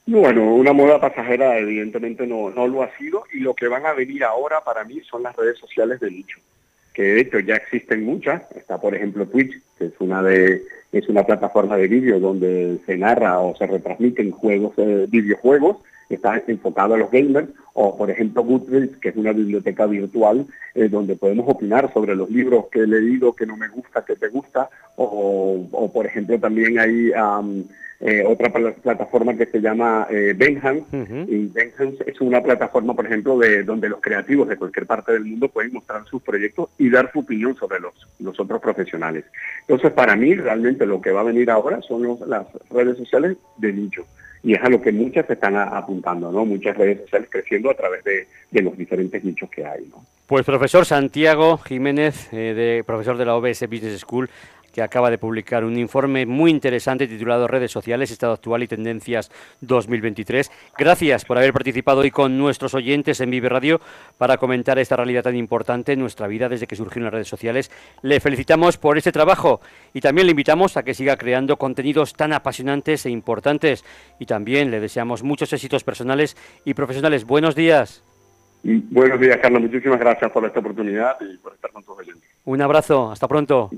Bueno, 0.06 0.56
una 0.56 0.74
moda 0.74 1.00
pasajera 1.00 1.58
evidentemente 1.58 2.28
no, 2.28 2.50
no 2.50 2.68
lo 2.68 2.84
ha 2.84 2.94
sido 2.98 3.24
y 3.32 3.40
lo 3.40 3.54
que 3.54 3.70
van 3.70 3.86
a 3.86 3.94
venir 3.94 4.26
ahora 4.26 4.62
para 4.62 4.84
mí 4.84 5.00
son 5.10 5.24
las 5.24 5.38
redes 5.38 5.58
sociales 5.58 6.02
de 6.02 6.12
nicho, 6.12 6.40
que 6.94 7.04
de 7.04 7.22
hecho 7.22 7.40
ya 7.40 7.56
existen 7.56 8.04
muchas. 8.04 8.44
Está 8.56 8.80
por 8.80 8.96
ejemplo 8.96 9.28
Twitch, 9.28 9.60
que 9.78 9.86
es 9.86 9.94
una 10.00 10.22
de 10.22 10.64
es 10.92 11.08
una 11.08 11.24
plataforma 11.24 11.78
de 11.78 11.88
vídeo 11.88 12.20
donde 12.20 12.80
se 12.86 12.98
narra 12.98 13.40
o 13.40 13.56
se 13.56 13.66
retransmiten 13.66 14.32
juegos, 14.32 14.74
eh, 14.78 15.08
videojuegos, 15.10 15.78
está 16.16 16.42
enfocado 16.48 16.94
a 16.94 16.98
los 16.98 17.12
gamers, 17.12 17.50
o 17.74 17.98
por 17.98 18.10
ejemplo 18.10 18.44
Goodreads, 18.44 18.98
que 18.98 19.10
es 19.10 19.16
una 19.16 19.34
biblioteca 19.34 19.86
virtual 19.86 20.46
eh, 20.76 20.90
donde 20.90 21.16
podemos 21.16 21.46
opinar 21.48 21.92
sobre 21.94 22.16
los 22.16 22.30
libros 22.30 22.66
que 22.72 22.80
he 22.80 22.88
leído, 22.88 23.34
que 23.34 23.46
no 23.46 23.58
me 23.58 23.68
gusta, 23.70 24.04
que 24.06 24.16
te 24.16 24.28
gusta, 24.28 24.70
o, 24.96 25.68
o 25.72 25.92
por 25.92 26.06
ejemplo 26.06 26.40
también 26.40 26.80
hay 26.80 27.12
eh, 28.04 28.24
otra 28.26 28.52
plataforma 28.52 29.38
que 29.38 29.46
se 29.46 29.62
llama 29.62 30.08
eh, 30.10 30.34
Benham. 30.36 30.84
Y 31.28 31.46
Benham 31.46 31.94
es 32.04 32.20
una 32.20 32.42
plataforma, 32.42 32.96
por 32.96 33.06
ejemplo, 33.06 33.38
de 33.38 33.64
donde 33.64 33.90
los 33.90 34.02
creativos 34.02 34.48
de 34.48 34.58
cualquier 34.58 34.88
parte 34.88 35.12
del 35.12 35.24
mundo 35.24 35.50
pueden 35.50 35.74
mostrar 35.74 36.04
sus 36.06 36.22
proyectos 36.24 36.70
y 36.80 36.90
dar 36.90 37.12
su 37.12 37.20
opinión 37.20 37.56
sobre 37.56 37.80
los, 37.80 37.94
los 38.20 38.40
otros 38.40 38.60
profesionales. 38.60 39.26
Entonces, 39.62 39.92
para 39.92 40.16
mí, 40.16 40.34
realmente 40.34 40.88
lo 40.88 41.00
que 41.00 41.12
va 41.12 41.22
a 41.22 41.26
venir 41.26 41.52
ahora 41.52 41.80
son 41.84 42.18
las 42.28 42.48
redes 42.72 42.98
sociales 42.98 43.38
de 43.58 43.72
nicho. 43.72 44.04
Y 44.44 44.54
es 44.54 44.62
a 44.62 44.70
lo 44.70 44.82
que 44.82 44.92
muchas 44.92 45.28
se 45.28 45.34
están 45.34 45.56
apuntando, 45.56 46.32
¿no? 46.32 46.46
Muchas 46.46 46.76
redes 46.76 47.02
sociales 47.02 47.30
creciendo 47.32 47.70
a 47.70 47.76
través 47.76 48.04
de, 48.04 48.28
de 48.50 48.62
los 48.62 48.78
diferentes 48.78 49.24
nichos 49.24 49.50
que 49.50 49.66
hay, 49.66 49.88
¿no? 49.90 50.04
Pues 50.32 50.46
profesor 50.46 50.86
Santiago 50.86 51.58
Jiménez, 51.58 52.32
eh, 52.32 52.54
de 52.54 52.84
profesor 52.86 53.18
de 53.18 53.26
la 53.26 53.36
OBS 53.36 53.68
Business 53.70 54.00
School, 54.00 54.30
que 54.72 54.82
acaba 54.82 55.10
de 55.10 55.18
publicar 55.18 55.64
un 55.64 55.78
informe 55.78 56.26
muy 56.26 56.52
interesante 56.52 57.08
titulado 57.08 57.48
Redes 57.48 57.72
sociales, 57.72 58.12
Estado 58.12 58.34
actual 58.34 58.64
y 58.64 58.68
tendencias 58.68 59.32
2023. 59.62 60.52
Gracias 60.78 61.26
por 61.26 61.38
haber 61.38 61.54
participado 61.54 62.02
hoy 62.02 62.12
con 62.12 62.38
nuestros 62.38 62.74
oyentes 62.74 63.20
en 63.22 63.32
Vive 63.32 63.50
Radio 63.50 63.82
para 64.18 64.38
comentar 64.38 64.80
esta 64.80 64.96
realidad 64.96 65.24
tan 65.24 65.36
importante 65.36 65.94
en 65.94 66.00
nuestra 66.00 66.28
vida 66.28 66.50
desde 66.50 66.68
que 66.68 66.76
surgieron 66.76 67.06
las 67.06 67.14
redes 67.14 67.28
sociales. 67.28 67.72
Le 68.02 68.20
felicitamos 68.20 68.78
por 68.78 68.98
este 68.98 69.12
trabajo 69.12 69.62
y 69.94 70.02
también 70.02 70.28
le 70.28 70.32
invitamos 70.32 70.78
a 70.78 70.84
que 70.84 70.94
siga 70.94 71.18
creando 71.18 71.58
contenidos 71.58 72.14
tan 72.14 72.34
apasionantes 72.34 73.06
e 73.06 73.10
importantes 73.10 73.84
y 74.20 74.26
también 74.26 74.72
le 74.72 74.80
deseamos 74.80 75.24
muchos 75.24 75.54
éxitos 75.54 75.84
personales 75.84 76.38
y 76.66 76.74
profesionales. 76.74 77.26
Buenos 77.26 77.56
días. 77.56 78.04
Buenos 78.64 79.20
días, 79.20 79.38
Carlos. 79.42 79.62
Muchísimas 79.62 80.00
gracias 80.00 80.32
por 80.32 80.46
esta 80.46 80.60
oportunidad 80.60 81.18
y 81.22 81.38
por 81.38 81.54
estar 81.54 81.72
con 81.72 81.84
tus 81.84 81.98
oyentes. 81.98 82.24
Un 82.46 82.62
abrazo. 82.62 83.12
Hasta 83.12 83.28
pronto. 83.28 83.70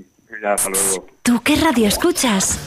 Ya, 0.42 0.54
hasta 0.54 0.70
luego. 0.70 1.06
¿Tú 1.22 1.40
qué 1.42 1.56
radio 1.56 1.88
escuchas? 1.88 2.58